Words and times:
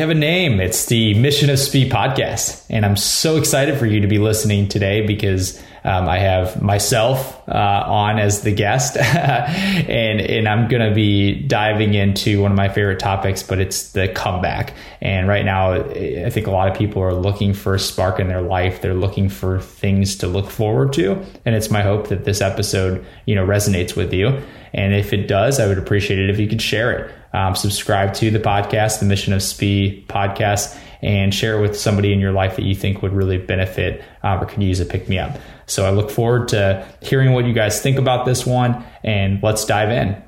have 0.00 0.08
a 0.08 0.14
name. 0.14 0.60
It's 0.60 0.86
the 0.86 1.12
Mission 1.12 1.50
of 1.50 1.58
Speed 1.58 1.92
podcast. 1.92 2.64
And 2.70 2.86
I'm 2.86 2.96
so 2.96 3.36
excited 3.36 3.78
for 3.78 3.84
you 3.84 4.00
to 4.00 4.06
be 4.06 4.18
listening 4.18 4.66
today 4.66 5.06
because 5.06 5.62
um, 5.84 6.08
I 6.08 6.18
have 6.18 6.62
myself 6.62 7.46
uh, 7.46 7.84
on 7.86 8.18
as 8.18 8.40
the 8.40 8.52
guest, 8.52 8.96
and 8.98 10.20
and 10.20 10.48
I'm 10.48 10.68
going 10.68 10.86
to 10.86 10.94
be 10.94 11.42
diving 11.42 11.94
into 11.94 12.40
one 12.40 12.50
of 12.50 12.56
my 12.56 12.68
favorite 12.68 12.98
topics, 12.98 13.42
but 13.42 13.60
it's 13.60 13.92
the 13.92 14.08
comeback. 14.08 14.74
And 15.00 15.26
right 15.26 15.44
now, 15.44 15.72
I 15.72 16.28
think 16.30 16.46
a 16.46 16.50
lot 16.50 16.70
of 16.70 16.76
people 16.76 17.02
are 17.02 17.14
looking 17.14 17.54
for 17.54 17.74
a 17.74 17.78
spark 17.78 18.20
in 18.20 18.28
their 18.28 18.42
life. 18.42 18.82
They're 18.82 18.94
looking 18.94 19.30
for 19.30 19.60
things 19.60 20.16
to 20.16 20.26
look 20.26 20.50
forward 20.50 20.92
to, 20.94 21.12
and 21.46 21.54
it's 21.54 21.70
my 21.70 21.82
hope 21.82 22.08
that 22.08 22.24
this 22.24 22.42
episode, 22.42 23.04
you 23.24 23.34
know, 23.34 23.46
resonates 23.46 23.96
with 23.96 24.12
you. 24.12 24.42
And 24.72 24.94
if 24.94 25.12
it 25.12 25.26
does, 25.26 25.60
I 25.60 25.66
would 25.66 25.78
appreciate 25.78 26.18
it 26.18 26.30
if 26.30 26.38
you 26.38 26.46
could 26.46 26.62
share 26.62 26.92
it. 26.92 27.14
Um, 27.32 27.54
subscribe 27.54 28.14
to 28.14 28.30
the 28.30 28.40
podcast, 28.40 29.00
the 29.00 29.06
Mission 29.06 29.32
of 29.32 29.42
Speed 29.42 30.08
podcast, 30.08 30.76
and 31.02 31.34
share 31.34 31.58
it 31.58 31.62
with 31.62 31.78
somebody 31.78 32.12
in 32.12 32.20
your 32.20 32.32
life 32.32 32.56
that 32.56 32.64
you 32.64 32.74
think 32.74 33.02
would 33.02 33.12
really 33.12 33.38
benefit 33.38 34.02
uh, 34.22 34.38
or 34.40 34.46
could 34.46 34.62
use 34.62 34.80
a 34.80 34.84
pick 34.84 35.08
me 35.08 35.18
up. 35.18 35.38
So 35.66 35.86
I 35.86 35.90
look 35.90 36.10
forward 36.10 36.48
to 36.48 36.86
hearing 37.00 37.32
what 37.32 37.44
you 37.44 37.52
guys 37.52 37.80
think 37.80 37.98
about 37.98 38.26
this 38.26 38.44
one, 38.44 38.84
and 39.04 39.42
let's 39.42 39.64
dive 39.64 39.90
in. 39.90 40.20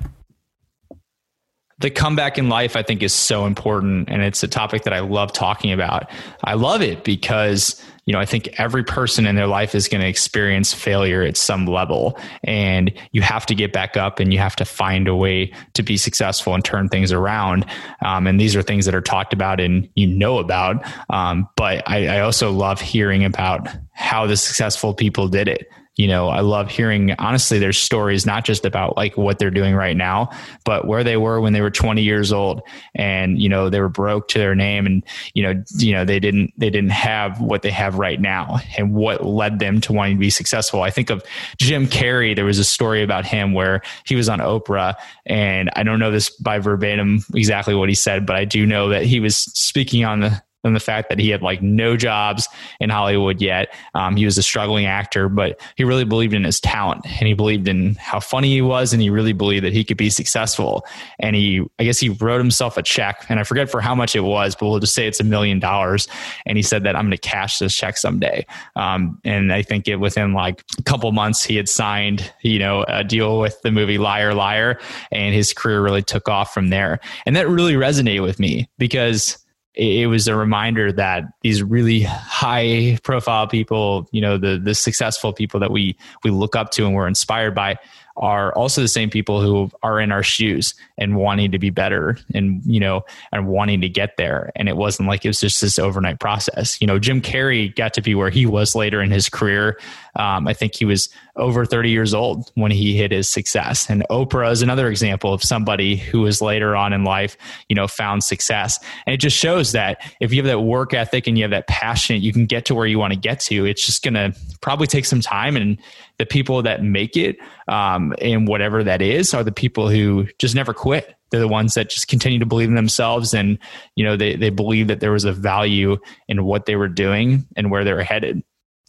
The 1.83 1.91
comeback 1.91 2.37
in 2.37 2.47
life, 2.47 2.77
I 2.77 2.81
think, 2.81 3.03
is 3.03 3.11
so 3.11 3.45
important, 3.45 4.07
and 4.09 4.21
it's 4.21 4.41
a 4.41 4.47
topic 4.47 4.83
that 4.83 4.93
I 4.93 5.01
love 5.01 5.33
talking 5.33 5.73
about. 5.73 6.09
I 6.41 6.53
love 6.53 6.81
it 6.81 7.03
because 7.03 7.83
you 8.05 8.13
know, 8.13 8.19
I 8.19 8.25
think 8.25 8.57
every 8.57 8.85
person 8.85 9.25
in 9.25 9.35
their 9.35 9.47
life 9.47 9.75
is 9.75 9.89
going 9.89 9.99
to 9.99 10.07
experience 10.07 10.73
failure 10.73 11.23
at 11.23 11.35
some 11.35 11.65
level. 11.65 12.17
And 12.45 12.93
you 13.11 13.21
have 13.21 13.45
to 13.47 13.55
get 13.55 13.73
back 13.73 13.97
up 13.97 14.19
and 14.19 14.31
you 14.33 14.39
have 14.39 14.55
to 14.57 14.65
find 14.65 15.09
a 15.09 15.15
way 15.15 15.53
to 15.73 15.83
be 15.83 15.95
successful 15.95 16.53
and 16.53 16.63
turn 16.63 16.87
things 16.87 17.11
around. 17.11 17.65
Um, 18.03 18.27
and 18.27 18.39
these 18.39 18.55
are 18.55 18.61
things 18.61 18.85
that 18.85 18.95
are 18.95 19.01
talked 19.01 19.33
about 19.33 19.61
and 19.61 19.87
you 19.95 20.07
know 20.07 20.39
about. 20.39 20.85
Um, 21.09 21.47
but 21.55 21.83
I, 21.87 22.17
I 22.17 22.19
also 22.21 22.51
love 22.51 22.81
hearing 22.81 23.23
about 23.23 23.69
how 23.91 24.25
the 24.25 24.35
successful 24.35 24.93
people 24.93 25.27
did 25.29 25.47
it 25.47 25.67
you 25.95 26.07
know, 26.07 26.27
I 26.27 26.39
love 26.39 26.71
hearing 26.71 27.11
honestly 27.19 27.59
there's 27.59 27.77
stories 27.77 28.25
not 28.25 28.45
just 28.45 28.65
about 28.65 28.97
like 28.97 29.15
what 29.15 29.37
they're 29.37 29.51
doing 29.51 29.75
right 29.75 29.95
now, 29.95 30.31
but 30.65 30.87
where 30.87 31.03
they 31.03 31.17
were 31.17 31.39
when 31.39 31.53
they 31.53 31.61
were 31.61 31.69
20 31.69 32.01
years 32.01 32.33
old 32.33 32.63
and 32.95 33.39
you 33.39 33.47
know 33.47 33.69
they 33.69 33.79
were 33.79 33.89
broke 33.89 34.27
to 34.29 34.39
their 34.39 34.55
name 34.55 34.87
and 34.87 35.03
you 35.35 35.43
know 35.43 35.63
you 35.77 35.93
know 35.93 36.03
they 36.03 36.19
didn't 36.19 36.51
they 36.57 36.71
didn't 36.71 36.91
have 36.91 37.39
what 37.39 37.61
they 37.61 37.69
have 37.69 37.99
right 37.99 38.19
now 38.19 38.59
and 38.77 38.93
what 38.93 39.23
led 39.23 39.59
them 39.59 39.79
to 39.81 39.93
wanting 39.93 40.15
to 40.15 40.19
be 40.19 40.31
successful. 40.31 40.81
I 40.81 40.89
think 40.89 41.11
of 41.11 41.23
Jim 41.59 41.85
Carrey, 41.85 42.35
there 42.35 42.45
was 42.45 42.59
a 42.59 42.63
story 42.63 43.03
about 43.03 43.25
him 43.25 43.53
where 43.53 43.81
he 44.05 44.15
was 44.15 44.29
on 44.29 44.39
Oprah 44.39 44.95
and 45.27 45.69
I 45.75 45.83
don't 45.83 45.99
know 45.99 46.11
this 46.11 46.31
by 46.31 46.57
verbatim 46.57 47.23
exactly 47.35 47.75
what 47.75 47.89
he 47.89 47.95
said, 47.95 48.25
but 48.25 48.35
I 48.35 48.45
do 48.45 48.65
know 48.65 48.89
that 48.89 49.03
he 49.05 49.19
was 49.19 49.37
speaking 49.37 50.05
on 50.05 50.21
the 50.21 50.41
than 50.63 50.73
the 50.73 50.79
fact 50.79 51.09
that 51.09 51.19
he 51.19 51.29
had 51.29 51.41
like 51.41 51.61
no 51.61 51.95
jobs 51.95 52.47
in 52.79 52.89
Hollywood 52.89 53.41
yet. 53.41 53.73
Um, 53.93 54.15
he 54.15 54.25
was 54.25 54.37
a 54.37 54.43
struggling 54.43 54.85
actor, 54.85 55.29
but 55.29 55.59
he 55.75 55.83
really 55.83 56.05
believed 56.05 56.33
in 56.33 56.43
his 56.43 56.59
talent 56.59 57.05
and 57.05 57.27
he 57.27 57.33
believed 57.33 57.67
in 57.67 57.95
how 57.95 58.19
funny 58.19 58.49
he 58.49 58.61
was 58.61 58.93
and 58.93 59.01
he 59.01 59.09
really 59.09 59.33
believed 59.33 59.65
that 59.65 59.73
he 59.73 59.83
could 59.83 59.97
be 59.97 60.09
successful. 60.09 60.85
And 61.19 61.35
he, 61.35 61.61
I 61.79 61.83
guess 61.83 61.99
he 61.99 62.09
wrote 62.09 62.39
himself 62.39 62.77
a 62.77 62.83
check 62.83 63.25
and 63.29 63.39
I 63.39 63.43
forget 63.43 63.69
for 63.69 63.81
how 63.81 63.93
much 63.93 64.15
it 64.15 64.21
was, 64.21 64.55
but 64.55 64.67
we'll 64.67 64.79
just 64.79 64.95
say 64.95 65.05
it's 65.05 65.19
a 65.19 65.25
million 65.25 65.59
dollars. 65.59 66.07
And 66.45 66.57
he 66.57 66.63
said 66.63 66.83
that 66.83 66.95
I'm 66.95 67.03
going 67.03 67.11
to 67.11 67.17
cash 67.17 67.59
this 67.59 67.75
check 67.75 67.97
someday. 67.97 68.45
Um, 68.75 69.19
and 69.23 69.51
I 69.51 69.61
think 69.61 69.87
it 69.87 69.97
within 69.97 70.33
like 70.33 70.63
a 70.79 70.83
couple 70.83 71.11
months, 71.11 71.43
he 71.43 71.57
had 71.57 71.67
signed, 71.67 72.31
you 72.41 72.59
know, 72.59 72.85
a 72.87 73.03
deal 73.03 73.39
with 73.39 73.61
the 73.61 73.71
movie 73.71 73.97
Liar 73.97 74.33
Liar 74.33 74.79
and 75.11 75.35
his 75.35 75.53
career 75.53 75.81
really 75.81 76.01
took 76.01 76.29
off 76.29 76.53
from 76.53 76.69
there. 76.69 76.99
And 77.25 77.35
that 77.35 77.49
really 77.49 77.73
resonated 77.73 78.21
with 78.21 78.39
me 78.39 78.69
because 78.77 79.42
it 79.75 80.07
was 80.07 80.27
a 80.27 80.35
reminder 80.35 80.91
that 80.91 81.23
these 81.41 81.63
really 81.63 82.01
high 82.01 82.99
profile 83.03 83.47
people, 83.47 84.07
you 84.11 84.21
know, 84.21 84.37
the 84.37 84.59
the 84.59 84.75
successful 84.75 85.33
people 85.33 85.59
that 85.61 85.71
we 85.71 85.97
we 86.23 86.29
look 86.29 86.55
up 86.55 86.71
to 86.71 86.85
and 86.85 86.93
we're 86.93 87.07
inspired 87.07 87.55
by 87.55 87.79
are 88.15 88.53
also 88.53 88.79
the 88.79 88.87
same 88.87 89.09
people 89.09 89.41
who 89.41 89.71
are 89.81 89.99
in 89.99 90.11
our 90.11 90.21
shoes 90.21 90.75
and 90.99 91.15
wanting 91.15 91.51
to 91.51 91.57
be 91.57 91.71
better 91.71 92.15
and 92.35 92.61
you 92.63 92.79
know 92.79 93.03
and 93.31 93.47
wanting 93.47 93.81
to 93.81 93.89
get 93.89 94.17
there. 94.17 94.51
And 94.55 94.69
it 94.69 94.77
wasn't 94.77 95.09
like 95.09 95.25
it 95.25 95.29
was 95.29 95.39
just 95.39 95.61
this 95.61 95.79
overnight 95.79 96.19
process. 96.19 96.79
You 96.79 96.85
know 96.85 96.99
jim 96.99 97.21
carrey 97.21 97.75
got 97.75 97.95
to 97.95 98.01
be 98.01 98.13
where 98.13 98.29
he 98.29 98.45
was 98.45 98.75
later 98.75 99.01
in 99.01 99.09
his 99.09 99.27
career. 99.29 99.79
Um, 100.15 100.47
i 100.47 100.53
think 100.53 100.75
he 100.75 100.85
was 100.85 101.09
over 101.35 101.65
30 101.65 101.89
years 101.89 102.13
old 102.13 102.51
when 102.55 102.71
he 102.71 102.95
hit 102.95 103.11
his 103.11 103.27
success. 103.27 103.89
And 103.89 104.03
oprah 104.11 104.51
is 104.51 104.61
another 104.61 104.87
example 104.87 105.33
of 105.33 105.43
somebody 105.43 105.95
who 105.95 106.21
was 106.21 106.41
later 106.41 106.75
on 106.75 106.93
in 106.93 107.03
life 107.03 107.37
you 107.69 107.75
know 107.75 107.87
found 107.87 108.23
success. 108.23 108.79
And 109.07 109.13
it 109.13 109.17
just 109.17 109.37
shows 109.37 109.71
that 109.71 109.99
if 110.21 110.31
you 110.31 110.41
have 110.41 110.47
that 110.47 110.59
work 110.59 110.93
ethic 110.93 111.25
and 111.25 111.37
you 111.37 111.43
have 111.43 111.51
that 111.51 111.67
passion 111.67 112.21
you 112.21 112.31
can 112.31 112.45
get 112.45 112.65
to 112.65 112.75
where 112.75 112.85
you 112.85 112.99
want 112.99 113.13
to 113.13 113.19
get 113.19 113.39
to. 113.41 113.65
It's 113.65 113.85
just 113.85 114.03
going 114.03 114.13
to 114.13 114.33
probably 114.61 114.87
take 114.87 115.05
some 115.05 115.21
time 115.21 115.57
and 115.57 115.79
the 116.19 116.25
people 116.25 116.61
that 116.61 116.83
make 116.83 117.17
it 117.17 117.37
um, 117.67 118.13
and 118.21 118.47
whatever 118.47 118.83
that 118.83 119.01
is 119.01 119.33
are 119.33 119.43
the 119.43 119.51
people 119.51 119.89
who 119.89 120.27
just 120.37 120.53
never 120.53 120.73
quit. 120.73 121.15
They're 121.31 121.39
the 121.39 121.47
ones 121.47 121.73
that 121.73 121.89
just 121.89 122.07
continue 122.07 122.37
to 122.39 122.45
believe 122.45 122.69
in 122.69 122.75
themselves 122.75 123.33
and 123.33 123.57
you 123.95 124.05
know 124.05 124.15
they, 124.15 124.35
they 124.35 124.51
believe 124.51 124.87
that 124.87 124.99
there 124.99 125.11
was 125.11 125.25
a 125.25 125.33
value 125.33 125.97
in 126.27 126.45
what 126.45 126.67
they 126.67 126.75
were 126.75 126.87
doing 126.87 127.47
and 127.55 127.71
where 127.71 127.83
they 127.83 127.93
were 127.93 128.03
headed. 128.03 128.43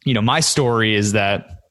You 0.05 0.13
know 0.13 0.21
my 0.21 0.41
story 0.41 0.95
is 0.95 1.13
that 1.13 1.64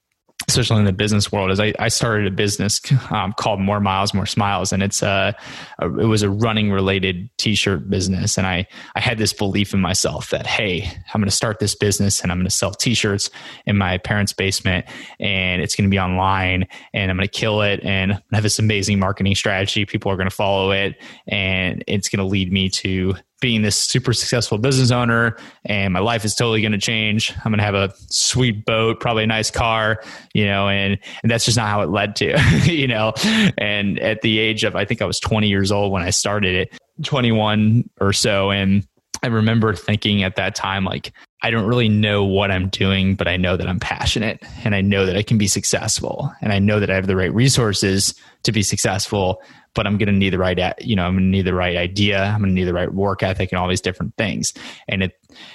especially 0.47 0.79
in 0.79 0.85
the 0.85 0.93
business 0.93 1.31
world, 1.31 1.51
is 1.51 1.59
I, 1.59 1.73
I 1.79 1.87
started 1.87 2.27
a 2.27 2.31
business 2.31 2.81
um, 3.11 3.33
called 3.33 3.59
More 3.59 3.79
Miles, 3.79 4.13
More 4.13 4.25
Smiles, 4.25 4.71
and 4.71 4.83
it's 4.83 5.01
a, 5.01 5.35
a, 5.79 5.85
it 5.85 6.05
was 6.05 6.23
a 6.23 6.29
running 6.29 6.71
related 6.71 7.29
T-shirt 7.37 7.89
business, 7.89 8.37
and 8.37 8.45
I 8.47 8.67
I 8.95 8.99
had 8.99 9.17
this 9.17 9.33
belief 9.33 9.73
in 9.73 9.79
myself 9.79 10.29
that 10.31 10.45
hey, 10.45 10.83
I'm 11.13 11.21
going 11.21 11.29
to 11.29 11.35
start 11.35 11.59
this 11.59 11.75
business 11.75 12.21
and 12.21 12.31
I'm 12.31 12.37
going 12.37 12.47
to 12.47 12.55
sell 12.55 12.71
T-shirts 12.71 13.29
in 13.65 13.77
my 13.77 13.97
parents' 13.97 14.33
basement, 14.33 14.85
and 15.19 15.61
it's 15.61 15.75
going 15.75 15.89
to 15.89 15.93
be 15.93 15.99
online, 15.99 16.67
and 16.93 17.11
I'm 17.11 17.17
going 17.17 17.27
to 17.27 17.39
kill 17.39 17.61
it, 17.61 17.81
and 17.83 18.13
I 18.13 18.35
have 18.35 18.43
this 18.43 18.59
amazing 18.59 18.99
marketing 18.99 19.35
strategy. 19.35 19.85
People 19.85 20.11
are 20.11 20.17
going 20.17 20.29
to 20.29 20.35
follow 20.35 20.71
it, 20.71 20.95
and 21.27 21.83
it's 21.87 22.09
going 22.09 22.19
to 22.19 22.25
lead 22.25 22.51
me 22.51 22.69
to 22.69 23.15
being 23.43 23.61
this 23.61 23.75
super 23.75 24.13
successful 24.13 24.57
business 24.57 24.89
owner 24.89 25.35
and 25.65 25.93
my 25.93 25.99
life 25.99 26.23
is 26.23 26.33
totally 26.33 26.61
going 26.61 26.71
to 26.71 26.77
change. 26.77 27.33
I'm 27.43 27.51
going 27.51 27.57
to 27.57 27.65
have 27.65 27.75
a 27.75 27.93
sweet 28.07 28.63
boat, 28.63 29.01
probably 29.01 29.25
a 29.25 29.27
nice 29.27 29.51
car, 29.51 30.01
you 30.33 30.45
know, 30.45 30.69
and, 30.69 30.97
and 31.21 31.29
that's 31.29 31.43
just 31.43 31.57
not 31.57 31.67
how 31.67 31.81
it 31.81 31.89
led 31.89 32.15
to, 32.15 32.41
you 32.71 32.87
know. 32.87 33.11
And 33.57 33.99
at 33.99 34.21
the 34.21 34.39
age 34.39 34.63
of, 34.63 34.77
I 34.77 34.85
think 34.85 35.01
I 35.01 35.05
was 35.05 35.19
20 35.19 35.49
years 35.49 35.73
old 35.73 35.91
when 35.91 36.03
I 36.03 36.09
started 36.11 36.55
it, 36.55 36.79
21 37.03 37.89
or 37.99 38.13
so. 38.13 38.49
And 38.49 38.87
I 39.23 39.27
remember 39.27 39.73
thinking 39.75 40.23
at 40.23 40.37
that 40.37 40.55
time, 40.55 40.85
like, 40.85 41.11
I 41.43 41.51
don't 41.51 41.67
really 41.67 41.89
know 41.89 42.23
what 42.23 42.51
I'm 42.51 42.69
doing, 42.69 43.15
but 43.15 43.27
I 43.27 43.37
know 43.37 43.57
that 43.57 43.67
I'm 43.67 43.79
passionate 43.79 44.41
and 44.63 44.73
I 44.73 44.81
know 44.81 45.05
that 45.05 45.17
I 45.17 45.23
can 45.23 45.37
be 45.37 45.47
successful 45.47 46.33
and 46.41 46.53
I 46.53 46.59
know 46.59 46.79
that 46.79 46.89
I 46.89 46.95
have 46.95 47.07
the 47.07 47.17
right 47.17 47.33
resources 47.33 48.15
to 48.43 48.51
be 48.51 48.63
successful 48.63 49.41
but 49.73 49.87
I'm 49.87 49.97
going 49.97 50.07
to 50.07 50.13
need 50.13 50.31
the 50.31 50.37
right, 50.37 50.57
you 50.81 50.95
know, 50.95 51.05
I'm 51.05 51.13
going 51.13 51.23
to 51.23 51.29
need 51.29 51.45
the 51.45 51.53
right 51.53 51.75
idea. 51.75 52.23
I'm 52.23 52.39
going 52.39 52.51
to 52.51 52.55
need 52.55 52.65
the 52.65 52.73
right 52.73 52.93
work 52.93 53.23
ethic 53.23 53.51
and 53.51 53.59
all 53.59 53.67
these 53.67 53.81
different 53.81 54.15
things. 54.17 54.53
And 54.87 55.03
at, 55.03 55.13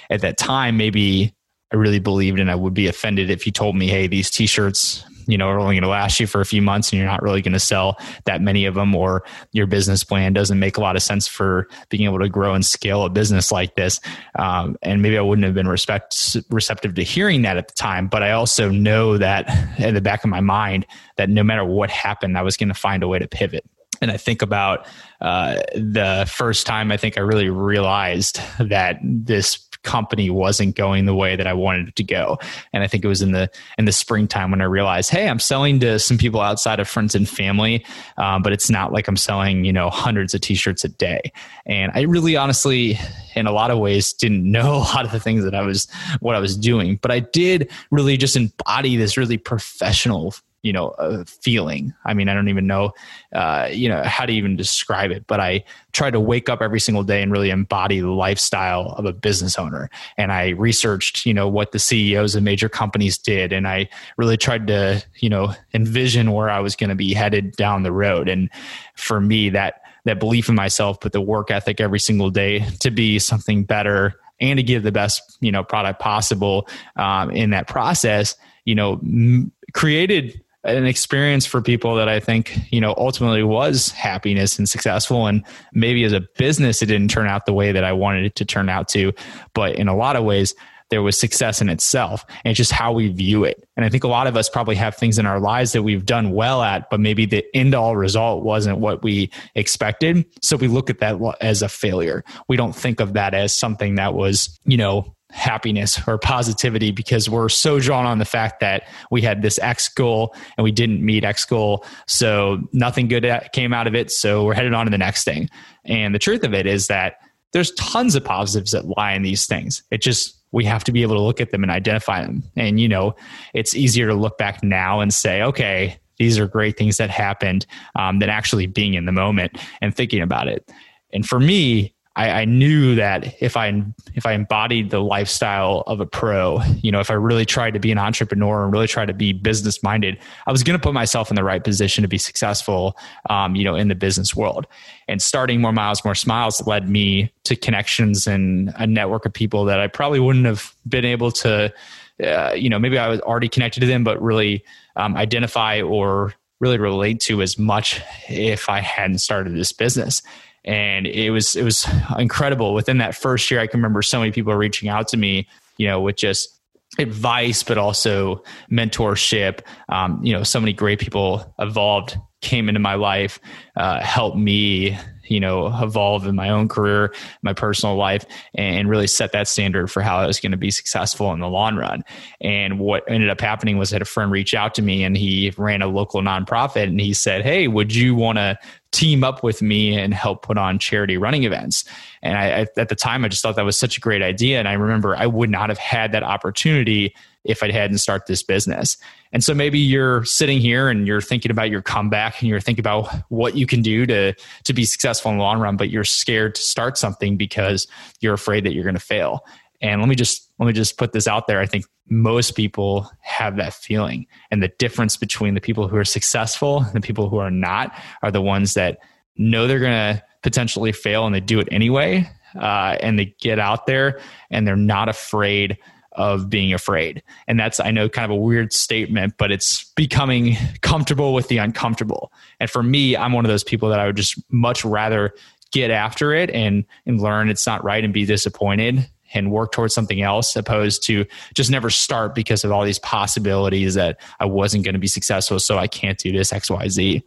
at 0.09 0.21
that 0.21 0.37
time, 0.37 0.77
maybe 0.77 1.33
I 1.71 1.77
really 1.77 1.99
believed 1.99 2.39
and 2.39 2.51
I 2.51 2.55
would 2.55 2.73
be 2.73 2.87
offended 2.87 3.29
if 3.29 3.45
you 3.45 3.51
told 3.51 3.75
me, 3.75 3.87
Hey, 3.87 4.07
these 4.07 4.29
t-shirts, 4.29 5.05
you 5.29 5.37
know, 5.37 5.47
are 5.47 5.59
only 5.59 5.75
going 5.75 5.83
to 5.83 5.89
last 5.89 6.19
you 6.19 6.25
for 6.25 6.41
a 6.41 6.45
few 6.45 6.61
months 6.61 6.91
and 6.91 6.97
you're 6.97 7.07
not 7.07 7.21
really 7.21 7.41
going 7.41 7.53
to 7.53 7.59
sell 7.59 7.97
that 8.25 8.41
many 8.41 8.65
of 8.65 8.73
them 8.73 8.95
or 8.95 9.23
your 9.51 9.67
business 9.67 10.03
plan 10.03 10.33
doesn't 10.33 10.57
make 10.57 10.77
a 10.77 10.81
lot 10.81 10.95
of 10.95 11.03
sense 11.03 11.27
for 11.27 11.67
being 11.89 12.03
able 12.03 12.19
to 12.19 12.29
grow 12.29 12.53
and 12.53 12.65
scale 12.65 13.03
a 13.03 13.09
business 13.09 13.51
like 13.51 13.75
this. 13.75 13.99
Um, 14.35 14.75
and 14.81 15.01
maybe 15.01 15.17
I 15.17 15.21
wouldn't 15.21 15.45
have 15.45 15.53
been 15.53 15.67
respect, 15.67 16.37
receptive 16.49 16.95
to 16.95 17.03
hearing 17.03 17.43
that 17.43 17.57
at 17.57 17.67
the 17.67 17.75
time, 17.75 18.07
but 18.07 18.23
I 18.23 18.31
also 18.31 18.69
know 18.69 19.17
that 19.19 19.79
in 19.79 19.93
the 19.93 20.01
back 20.01 20.23
of 20.23 20.29
my 20.31 20.41
mind 20.41 20.87
that 21.17 21.29
no 21.29 21.43
matter 21.43 21.63
what 21.63 21.91
happened, 21.91 22.37
I 22.37 22.41
was 22.41 22.57
going 22.57 22.69
to 22.69 22.75
find 22.75 23.03
a 23.03 23.07
way 23.07 23.19
to 23.19 23.27
pivot 23.27 23.65
and 24.01 24.11
I 24.11 24.17
think 24.17 24.41
about 24.41 24.87
uh, 25.21 25.55
the 25.73 26.29
first 26.31 26.65
time 26.65 26.91
I 26.91 26.97
think 26.97 27.17
I 27.17 27.21
really 27.21 27.49
realized 27.49 28.39
that 28.59 28.99
this 29.03 29.57
company 29.83 30.29
wasn't 30.29 30.75
going 30.75 31.05
the 31.05 31.15
way 31.15 31.35
that 31.35 31.47
I 31.47 31.53
wanted 31.53 31.89
it 31.89 31.95
to 31.97 32.03
go. 32.03 32.37
And 32.73 32.83
I 32.83 32.87
think 32.87 33.03
it 33.03 33.07
was 33.07 33.21
in 33.21 33.31
the 33.31 33.49
in 33.77 33.85
the 33.85 33.91
springtime 33.91 34.51
when 34.51 34.61
I 34.61 34.65
realized, 34.65 35.09
hey, 35.09 35.27
I'm 35.27 35.39
selling 35.39 35.79
to 35.81 35.99
some 35.99 36.17
people 36.17 36.41
outside 36.41 36.79
of 36.79 36.87
friends 36.87 37.15
and 37.15 37.27
family, 37.27 37.85
um, 38.17 38.41
but 38.41 38.53
it's 38.53 38.69
not 38.69 38.91
like 38.91 39.07
I'm 39.07 39.17
selling 39.17 39.65
you 39.65 39.73
know 39.73 39.89
hundreds 39.89 40.33
of 40.33 40.41
t-shirts 40.41 40.83
a 40.83 40.89
day. 40.89 41.31
And 41.65 41.91
I 41.95 42.01
really 42.01 42.35
honestly, 42.35 42.99
in 43.35 43.47
a 43.47 43.51
lot 43.51 43.71
of 43.71 43.79
ways, 43.79 44.13
didn't 44.13 44.49
know 44.51 44.75
a 44.75 44.87
lot 44.95 45.05
of 45.05 45.11
the 45.11 45.19
things 45.19 45.43
that 45.43 45.55
I 45.55 45.61
was 45.61 45.87
what 46.19 46.35
I 46.35 46.39
was 46.39 46.57
doing, 46.57 46.97
but 47.01 47.11
I 47.11 47.19
did 47.19 47.71
really 47.91 48.17
just 48.17 48.35
embody 48.35 48.95
this 48.95 49.17
really 49.17 49.37
professional 49.37 50.33
you 50.61 50.73
know 50.73 50.89
a 50.97 51.25
feeling. 51.25 51.93
I 52.05 52.13
mean 52.13 52.29
i 52.29 52.33
don't 52.33 52.49
even 52.49 52.67
know 52.67 52.91
uh, 53.33 53.69
you 53.71 53.89
know 53.89 54.03
how 54.03 54.25
to 54.25 54.33
even 54.33 54.55
describe 54.55 55.11
it 55.11 55.25
but 55.27 55.39
i 55.39 55.63
try 55.91 56.11
to 56.11 56.19
wake 56.19 56.49
up 56.49 56.61
every 56.61 56.79
single 56.79 57.03
day 57.03 57.21
and 57.21 57.31
really 57.31 57.49
embody 57.49 57.99
the 57.99 58.09
lifestyle 58.09 58.93
of 58.97 59.05
a 59.05 59.13
business 59.13 59.57
owner. 59.57 59.89
And 60.17 60.31
i 60.31 60.49
researched 60.49 61.25
you 61.25 61.33
know 61.33 61.47
what 61.47 61.71
the 61.71 61.79
ceos 61.79 62.35
of 62.35 62.43
major 62.43 62.69
companies 62.69 63.17
did 63.17 63.53
and 63.53 63.67
i 63.67 63.89
really 64.17 64.37
tried 64.37 64.67
to 64.67 65.03
you 65.19 65.29
know 65.29 65.53
envision 65.73 66.31
where 66.31 66.49
i 66.49 66.59
was 66.59 66.75
going 66.75 66.89
to 66.89 66.95
be 66.95 67.13
headed 67.13 67.55
down 67.55 67.83
the 67.83 67.91
road. 67.91 68.27
And 68.29 68.49
for 68.95 69.19
me 69.19 69.49
that 69.49 69.81
that 70.05 70.19
belief 70.19 70.49
in 70.49 70.55
myself, 70.55 70.99
put 70.99 71.11
the 71.11 71.21
work 71.21 71.51
ethic 71.51 71.81
every 71.81 71.99
single 71.99 72.29
day 72.29 72.65
to 72.79 72.89
be 72.89 73.19
something 73.19 73.63
better 73.63 74.15
and 74.39 74.57
to 74.57 74.63
give 74.63 74.83
the 74.83 74.91
best 74.91 75.37
you 75.41 75.51
know 75.51 75.63
product 75.63 75.99
possible 75.99 76.67
um, 76.95 77.29
in 77.31 77.49
that 77.49 77.67
process 77.67 78.35
you 78.65 78.75
know 78.75 78.93
m- 78.93 79.51
created 79.73 80.41
an 80.63 80.85
experience 80.85 81.45
for 81.45 81.61
people 81.61 81.95
that 81.95 82.09
I 82.09 82.19
think, 82.19 82.57
you 82.71 82.81
know, 82.81 82.93
ultimately 82.97 83.43
was 83.43 83.91
happiness 83.91 84.59
and 84.59 84.67
successful. 84.67 85.27
And 85.27 85.45
maybe 85.73 86.03
as 86.03 86.13
a 86.13 86.21
business, 86.37 86.81
it 86.81 86.87
didn't 86.87 87.09
turn 87.09 87.27
out 87.27 87.45
the 87.45 87.53
way 87.53 87.71
that 87.71 87.83
I 87.83 87.93
wanted 87.93 88.25
it 88.25 88.35
to 88.35 88.45
turn 88.45 88.67
out 88.67 88.89
to. 88.89 89.13
But 89.53 89.75
in 89.75 89.87
a 89.87 89.95
lot 89.95 90.15
of 90.15 90.25
ways, 90.25 90.53
there 90.89 91.03
was 91.03 91.19
success 91.19 91.61
in 91.61 91.69
itself 91.69 92.25
and 92.43 92.51
it's 92.51 92.57
just 92.57 92.71
how 92.71 92.91
we 92.91 93.09
view 93.09 93.43
it. 93.43 93.63
And 93.77 93.85
I 93.85 93.89
think 93.89 94.03
a 94.03 94.07
lot 94.07 94.27
of 94.27 94.35
us 94.35 94.49
probably 94.49 94.75
have 94.75 94.95
things 94.95 95.19
in 95.19 95.25
our 95.25 95.39
lives 95.39 95.71
that 95.73 95.83
we've 95.83 96.05
done 96.05 96.31
well 96.31 96.61
at, 96.63 96.89
but 96.89 96.99
maybe 96.99 97.25
the 97.25 97.45
end 97.55 97.75
all 97.75 97.95
result 97.95 98.43
wasn't 98.43 98.79
what 98.79 99.03
we 99.03 99.31
expected. 99.55 100.25
So 100.41 100.57
we 100.57 100.67
look 100.67 100.89
at 100.89 100.99
that 100.99 101.19
as 101.41 101.61
a 101.61 101.69
failure. 101.69 102.23
We 102.47 102.57
don't 102.57 102.75
think 102.75 102.99
of 102.99 103.13
that 103.13 103.33
as 103.33 103.55
something 103.55 103.95
that 103.95 104.13
was, 104.13 104.59
you 104.65 104.77
know, 104.77 105.15
happiness 105.31 106.01
or 106.07 106.17
positivity 106.17 106.91
because 106.91 107.29
we're 107.29 107.49
so 107.49 107.79
drawn 107.79 108.05
on 108.05 108.17
the 108.17 108.25
fact 108.25 108.59
that 108.61 108.87
we 109.11 109.21
had 109.21 109.41
this 109.41 109.59
X 109.59 109.87
goal 109.87 110.35
and 110.57 110.63
we 110.63 110.71
didn't 110.71 111.05
meet 111.05 111.23
X 111.23 111.45
goal. 111.45 111.85
So 112.07 112.59
nothing 112.73 113.07
good 113.07 113.25
came 113.53 113.73
out 113.73 113.87
of 113.87 113.95
it. 113.95 114.11
So 114.11 114.43
we're 114.43 114.55
headed 114.55 114.73
on 114.73 114.85
to 114.85 114.89
the 114.89 114.97
next 114.97 115.23
thing. 115.23 115.49
And 115.85 116.15
the 116.15 116.19
truth 116.19 116.43
of 116.43 116.53
it 116.53 116.65
is 116.65 116.87
that 116.87 117.17
there's 117.51 117.71
tons 117.73 118.15
of 118.15 118.23
positives 118.23 118.71
that 118.71 118.85
lie 118.85 119.13
in 119.13 119.21
these 119.21 119.45
things. 119.45 119.83
It 119.91 120.01
just 120.01 120.35
we 120.51 120.65
have 120.65 120.83
to 120.83 120.91
be 120.91 121.03
able 121.03 121.15
to 121.15 121.21
look 121.21 121.39
at 121.41 121.51
them 121.51 121.63
and 121.63 121.71
identify 121.71 122.23
them. 122.23 122.43
And, 122.55 122.79
you 122.79 122.87
know, 122.87 123.15
it's 123.53 123.75
easier 123.75 124.07
to 124.07 124.15
look 124.15 124.37
back 124.37 124.63
now 124.63 124.99
and 124.99 125.13
say, 125.13 125.43
okay, 125.43 125.99
these 126.17 126.39
are 126.39 126.47
great 126.47 126.75
things 126.75 126.97
that 126.97 127.09
happened 127.09 127.65
um, 127.95 128.19
than 128.19 128.29
actually 128.29 128.65
being 128.65 128.95
in 128.95 129.05
the 129.05 129.11
moment 129.11 129.57
and 129.81 129.95
thinking 129.95 130.21
about 130.21 130.47
it. 130.47 130.69
And 131.13 131.25
for 131.25 131.39
me, 131.39 131.93
I, 132.19 132.41
I, 132.41 132.45
knew 132.45 132.95
that 132.95 133.41
if 133.41 133.55
I 133.55 133.81
if 134.13 134.25
I 134.25 134.33
embodied 134.33 134.89
the 134.89 134.99
lifestyle 134.99 135.85
of 135.87 136.01
a 136.01 136.05
pro, 136.05 136.61
you 136.81 136.91
know, 136.91 136.99
if 136.99 137.09
I 137.09 137.13
really 137.13 137.45
tried 137.45 137.75
to 137.75 137.79
be 137.79 137.93
an 137.93 137.97
entrepreneur 137.97 138.65
and 138.65 138.73
really 138.73 138.87
tried 138.87 139.05
to 139.05 139.13
be 139.13 139.31
business 139.31 139.81
minded, 139.81 140.17
I 140.45 140.51
was 140.51 140.61
going 140.61 140.77
to 140.77 140.83
put 140.83 140.93
myself 140.93 141.29
in 141.29 141.35
the 141.35 141.45
right 141.45 141.63
position 141.63 142.01
to 142.01 142.09
be 142.09 142.17
successful, 142.17 142.97
um, 143.29 143.55
you 143.55 143.63
know, 143.63 143.75
in 143.75 143.87
the 143.87 143.95
business 143.95 144.35
world. 144.35 144.67
And 145.07 145.21
starting 145.21 145.61
more 145.61 145.71
miles, 145.71 146.03
more 146.03 146.13
smiles 146.13 146.61
led 146.67 146.89
me 146.89 147.31
to 147.45 147.55
connections 147.55 148.27
and 148.27 148.73
a 148.75 148.85
network 148.85 149.25
of 149.25 149.31
people 149.31 149.63
that 149.65 149.79
I 149.79 149.87
probably 149.87 150.19
wouldn't 150.19 150.45
have 150.45 150.75
been 150.89 151.05
able 151.05 151.31
to, 151.31 151.73
uh, 152.21 152.51
you 152.51 152.69
know, 152.69 152.79
maybe 152.79 152.97
I 152.97 153.07
was 153.07 153.21
already 153.21 153.47
connected 153.47 153.79
to 153.79 153.85
them, 153.85 154.03
but 154.03 154.21
really 154.21 154.65
um, 154.97 155.15
identify 155.15 155.81
or 155.81 156.33
really 156.59 156.79
relate 156.79 157.21
to 157.21 157.41
as 157.41 157.57
much 157.57 158.01
if 158.27 158.67
I 158.67 158.81
hadn't 158.81 159.19
started 159.19 159.55
this 159.55 159.71
business 159.71 160.21
and 160.69 161.07
it 161.07 161.31
was 161.31 161.55
it 161.55 161.63
was 161.63 161.87
incredible. 162.19 162.75
Within 162.75 162.99
that 162.99 163.15
first 163.15 163.49
year, 163.49 163.59
I 163.59 163.65
can 163.65 163.79
remember 163.79 164.03
so 164.03 164.19
many 164.19 164.31
people 164.31 164.53
reaching 164.53 164.87
out 164.87 165.07
to 165.07 165.17
me, 165.17 165.47
you 165.77 165.87
know, 165.87 165.99
with 165.99 166.15
just 166.15 166.61
advice, 166.99 167.63
but 167.63 167.79
also 167.79 168.43
mentorship. 168.71 169.61
Um, 169.89 170.23
you 170.23 170.31
know, 170.31 170.43
so 170.43 170.59
many 170.59 170.73
great 170.73 170.99
people 170.99 171.55
evolved, 171.57 172.17
came 172.41 172.69
into 172.69 172.79
my 172.79 172.93
life, 172.93 173.39
uh, 173.75 173.99
helped 174.01 174.37
me 174.37 174.95
you 175.29 175.39
know 175.39 175.67
evolve 175.81 176.25
in 176.25 176.35
my 176.35 176.49
own 176.49 176.67
career 176.67 177.13
my 177.41 177.53
personal 177.53 177.95
life 177.95 178.25
and 178.55 178.89
really 178.89 179.07
set 179.07 179.31
that 179.31 179.47
standard 179.47 179.89
for 179.89 180.01
how 180.01 180.17
i 180.17 180.25
was 180.25 180.39
going 180.39 180.51
to 180.51 180.57
be 180.57 180.71
successful 180.71 181.31
in 181.33 181.39
the 181.39 181.47
long 181.47 181.75
run 181.75 182.03
and 182.41 182.79
what 182.79 183.03
ended 183.07 183.29
up 183.29 183.39
happening 183.39 183.77
was 183.77 183.89
that 183.89 184.01
a 184.01 184.05
friend 184.05 184.31
reached 184.31 184.53
out 184.53 184.73
to 184.73 184.81
me 184.81 185.03
and 185.03 185.17
he 185.17 185.51
ran 185.57 185.81
a 185.81 185.87
local 185.87 186.21
nonprofit 186.21 186.83
and 186.83 186.99
he 186.99 187.13
said 187.13 187.43
hey 187.43 187.67
would 187.67 187.93
you 187.93 188.15
want 188.15 188.37
to 188.37 188.57
team 188.91 189.23
up 189.23 189.43
with 189.43 189.61
me 189.61 189.97
and 189.97 190.13
help 190.13 190.41
put 190.41 190.57
on 190.57 190.79
charity 190.79 191.17
running 191.17 191.43
events. 191.43 191.85
And 192.21 192.37
I, 192.37 192.67
at 192.75 192.89
the 192.89 192.95
time, 192.95 193.23
I 193.23 193.27
just 193.27 193.41
thought 193.41 193.55
that 193.55 193.65
was 193.65 193.77
such 193.77 193.97
a 193.97 194.01
great 194.01 194.21
idea. 194.21 194.57
And 194.57 194.67
I 194.67 194.73
remember 194.73 195.15
I 195.15 195.27
would 195.27 195.49
not 195.49 195.69
have 195.69 195.77
had 195.77 196.11
that 196.13 196.23
opportunity 196.23 197.13
if 197.49 197.63
I 197.63 197.71
hadn't 197.71 197.97
started 197.97 198.25
this 198.27 198.43
business. 198.43 198.95
And 199.33 199.43
so 199.43 199.53
maybe 199.53 199.79
you're 199.79 200.23
sitting 200.23 200.59
here 200.59 200.87
and 200.87 201.07
you're 201.07 201.21
thinking 201.21 201.51
about 201.51 201.69
your 201.69 201.81
comeback 201.81 202.39
and 202.39 202.47
you're 202.47 202.59
thinking 202.59 202.81
about 202.81 203.07
what 203.29 203.55
you 203.55 203.65
can 203.65 203.81
do 203.81 204.05
to 204.05 204.33
to 204.63 204.73
be 204.73 204.85
successful 204.85 205.31
in 205.31 205.37
the 205.37 205.43
long 205.43 205.59
run, 205.59 205.75
but 205.75 205.89
you're 205.89 206.03
scared 206.03 206.55
to 206.55 206.61
start 206.61 206.97
something 206.97 207.37
because 207.37 207.87
you're 208.21 208.35
afraid 208.35 208.63
that 208.65 208.73
you're 208.73 208.83
going 208.83 208.95
to 208.95 209.01
fail. 209.01 209.45
And 209.81 209.99
let 209.99 210.07
me 210.07 210.15
just 210.15 210.51
let 210.59 210.67
me 210.67 210.73
just 210.73 210.97
put 210.97 211.11
this 211.11 211.27
out 211.27 211.47
there. 211.47 211.59
I 211.59 211.65
think 211.65 211.85
most 212.09 212.55
people 212.55 213.09
have 213.21 213.57
that 213.57 213.73
feeling. 213.73 214.27
And 214.51 214.61
the 214.61 214.71
difference 214.79 215.17
between 215.17 215.53
the 215.53 215.61
people 215.61 215.87
who 215.87 215.97
are 215.97 216.05
successful 216.05 216.81
and 216.81 216.93
the 216.93 217.01
people 217.01 217.29
who 217.29 217.37
are 217.37 217.51
not 217.51 217.93
are 218.21 218.31
the 218.31 218.41
ones 218.41 218.75
that 218.75 218.99
know 219.37 219.67
they're 219.67 219.79
going 219.79 220.15
to 220.15 220.23
potentially 220.43 220.91
fail 220.91 221.25
and 221.25 221.33
they 221.33 221.39
do 221.39 221.59
it 221.59 221.67
anyway. 221.71 222.29
Uh, 222.55 222.97
and 223.01 223.19
they 223.19 223.35
get 223.39 223.59
out 223.59 223.85
there 223.85 224.19
and 224.49 224.67
they're 224.67 224.75
not 224.75 225.07
afraid 225.07 225.77
of 226.19 226.49
being 226.49 226.73
afraid. 226.73 227.23
And 227.47 227.57
that's, 227.57 227.79
I 227.79 227.91
know, 227.91 228.09
kind 228.09 228.25
of 228.25 228.31
a 228.31 228.39
weird 228.39 228.73
statement, 228.73 229.35
but 229.37 229.51
it's 229.51 229.85
becoming 229.95 230.57
comfortable 230.81 231.33
with 231.33 231.47
the 231.47 231.57
uncomfortable. 231.57 232.31
And 232.59 232.69
for 232.69 232.83
me, 232.83 233.15
I'm 233.15 233.31
one 233.31 233.45
of 233.45 233.49
those 233.49 233.63
people 233.63 233.87
that 233.89 234.01
I 234.01 234.05
would 234.05 234.17
just 234.17 234.37
much 234.51 234.83
rather 234.83 235.33
get 235.71 235.91
after 235.91 236.33
it 236.33 236.49
and, 236.49 236.83
and 237.05 237.21
learn 237.21 237.47
it's 237.47 237.65
not 237.65 237.85
right 237.85 238.03
and 238.03 238.13
be 238.13 238.25
disappointed 238.25 239.09
and 239.33 239.49
work 239.49 239.71
towards 239.71 239.93
something 239.93 240.21
else 240.21 240.57
opposed 240.57 241.03
to 241.05 241.25
just 241.53 241.71
never 241.71 241.89
start 241.89 242.35
because 242.35 242.65
of 242.65 242.71
all 242.71 242.83
these 242.83 242.99
possibilities 242.99 243.93
that 243.93 244.19
I 244.41 244.45
wasn't 244.45 244.83
going 244.83 244.95
to 244.95 244.99
be 244.99 245.07
successful. 245.07 245.57
So 245.59 245.77
I 245.77 245.87
can't 245.87 246.17
do 246.17 246.33
this 246.33 246.51
X, 246.51 246.69
Y, 246.69 246.89
Z. 246.89 247.23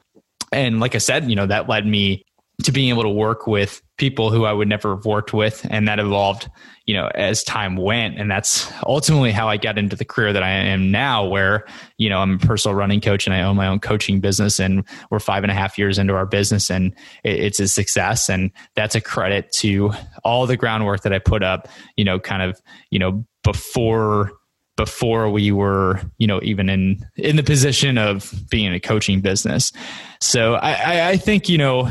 And 0.53 0.81
like 0.81 0.94
I 0.94 0.99
said, 0.99 1.31
you 1.31 1.37
know, 1.37 1.47
that 1.47 1.67
led 1.67 1.87
me 1.87 2.27
to 2.65 2.73
being 2.73 2.91
able 2.91 3.03
to 3.03 3.09
work 3.09 3.47
with 3.47 3.83
people 3.97 4.31
who 4.31 4.45
I 4.45 4.53
would 4.53 4.69
never 4.69 4.97
have 4.97 5.05
worked 5.05 5.33
with. 5.33 5.67
And 5.71 5.89
that 5.89 5.99
evolved, 5.99 6.51
you 6.87 6.95
know, 6.95 7.11
as 7.15 7.43
time 7.43 7.77
went. 7.77 8.19
And 8.19 8.31
that's 8.31 8.71
ultimately 8.87 9.33
how 9.33 9.49
I 9.49 9.57
got 9.57 9.79
into 9.79 9.97
the 9.97 10.05
career 10.05 10.33
that 10.33 10.43
I 10.43 10.51
am 10.51 10.91
now, 10.91 11.27
where, 11.27 11.67
you 11.99 12.09
know, 12.09 12.19
I'm 12.19 12.35
a 12.35 12.39
personal 12.39 12.75
running 12.75 13.01
coach 13.01 13.27
and 13.27 13.35
I 13.35 13.43
own 13.43 13.57
my 13.57 13.67
own 13.67 13.81
coaching 13.81 14.21
business. 14.21 14.61
And 14.61 14.85
we're 15.11 15.19
five 15.19 15.45
and 15.45 15.51
a 15.51 15.55
half 15.55 15.79
years 15.79 15.99
into 15.99 16.15
our 16.15 16.27
business 16.27 16.71
and 16.71 16.95
it's 17.25 17.61
a 17.61 17.69
success. 17.69 18.29
And 18.29 18.51
that's 18.75 18.95
a 18.95 19.01
credit 19.01 19.51
to 19.59 19.93
all 20.25 20.47
the 20.47 20.57
groundwork 20.57 21.03
that 21.03 21.13
I 21.13 21.19
put 21.19 21.43
up, 21.43 21.69
you 21.97 22.05
know, 22.05 22.19
kind 22.19 22.43
of, 22.43 22.61
you 22.91 22.99
know, 22.99 23.25
before 23.43 24.33
before 24.77 25.31
we 25.31 25.53
were 25.53 26.01
you 26.19 26.27
know 26.27 26.41
even 26.43 26.69
in 26.69 26.99
in 27.17 27.37
the 27.37 27.43
position 27.43 27.99
of 27.99 28.32
being 28.51 28.67
in 28.67 28.73
a 28.73 28.81
coaching 28.81 29.20
business 29.20 29.73
so 30.20 30.55
i 30.55 31.11
i 31.11 31.17
think 31.17 31.49
you 31.49 31.58
know 31.58 31.89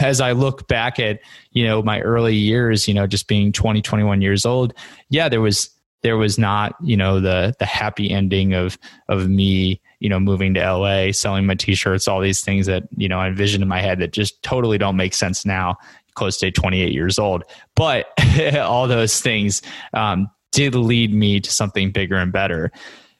as 0.00 0.20
I 0.20 0.32
look 0.32 0.66
back 0.68 0.98
at, 0.98 1.20
you 1.52 1.64
know, 1.64 1.82
my 1.82 2.00
early 2.00 2.34
years, 2.34 2.88
you 2.88 2.94
know, 2.94 3.06
just 3.06 3.28
being 3.28 3.52
20, 3.52 3.82
21 3.82 4.22
years 4.22 4.44
old, 4.44 4.74
yeah, 5.08 5.28
there 5.28 5.40
was 5.40 5.70
there 6.02 6.16
was 6.18 6.38
not, 6.38 6.74
you 6.82 6.96
know, 6.96 7.18
the 7.18 7.54
the 7.58 7.64
happy 7.64 8.10
ending 8.10 8.52
of 8.52 8.78
of 9.08 9.28
me, 9.28 9.80
you 10.00 10.08
know, 10.08 10.20
moving 10.20 10.54
to 10.54 10.60
LA, 10.60 11.12
selling 11.12 11.46
my 11.46 11.54
t-shirts, 11.54 12.06
all 12.06 12.20
these 12.20 12.42
things 12.42 12.66
that, 12.66 12.84
you 12.96 13.08
know, 13.08 13.18
I 13.18 13.28
envisioned 13.28 13.62
in 13.62 13.68
my 13.68 13.80
head 13.80 14.00
that 14.00 14.12
just 14.12 14.42
totally 14.42 14.76
don't 14.76 14.96
make 14.96 15.14
sense 15.14 15.46
now, 15.46 15.76
close 16.14 16.36
to 16.38 16.50
28 16.50 16.92
years 16.92 17.18
old. 17.18 17.44
But 17.74 18.06
all 18.58 18.86
those 18.86 19.20
things 19.20 19.62
um, 19.94 20.30
did 20.54 20.74
lead 20.74 21.12
me 21.12 21.40
to 21.40 21.50
something 21.50 21.90
bigger 21.90 22.16
and 22.16 22.32
better. 22.32 22.70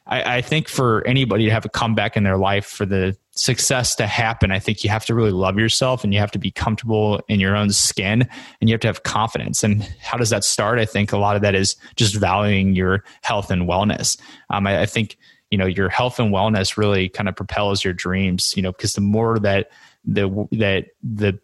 I, 0.07 0.37
I, 0.37 0.41
think 0.43 0.69
for 0.69 1.05
anybody 1.07 1.47
to 1.47 1.51
have 1.51 1.65
a 1.65 1.71
comeback 1.71 2.17
in 2.17 2.25
their 2.25 2.37
life, 2.37 2.67
for 2.67 2.85
the 2.85 3.17
success 3.31 3.95
to 3.97 4.07
happen, 4.07 4.53
I 4.53 4.59
think 4.59 4.85
you 4.85 4.91
have 4.91 5.07
to 5.07 5.15
really 5.15 5.31
love 5.31 5.59
yourself 5.59 6.05
and 6.05 6.13
you 6.13 6.21
have 6.21 6.31
to 6.33 6.39
be 6.39 6.51
comfortable 6.51 7.23
in 7.27 7.41
your 7.41 7.57
own 7.57 7.71
skin 7.71 8.29
and 8.61 8.69
you 8.69 8.75
have 8.75 8.83
to 8.83 8.89
have 8.89 9.03
confidence. 9.03 9.65
And 9.65 9.83
how 10.01 10.19
does 10.19 10.31
that 10.31 10.45
start? 10.45 10.79
I 10.79 10.85
think 10.85 11.13
a 11.13 11.19
lot 11.19 11.37
of 11.37 11.43
that 11.43 11.55
is 11.55 11.77
just 11.97 12.15
valuing 12.15 12.75
your 12.75 13.03
health 13.23 13.51
and 13.51 13.67
wellness. 13.67 14.21
Um, 14.51 14.67
I, 14.67 14.83
I 14.83 14.87
think 14.87 15.17
you 15.51 15.59
know 15.59 15.67
your 15.67 15.89
health 15.89 16.19
and 16.19 16.35
wellness 16.35 16.77
really 16.77 17.09
kind 17.09 17.29
of 17.29 17.37
propels 17.37 17.85
your 17.85 17.95
dreams. 17.95 18.53
You 18.57 18.63
know, 18.63 18.73
because 18.73 18.93
the 18.93 19.01
more 19.01 19.39
that 19.39 19.71
the 20.05 20.29
that 20.53 20.87
the 21.03 21.39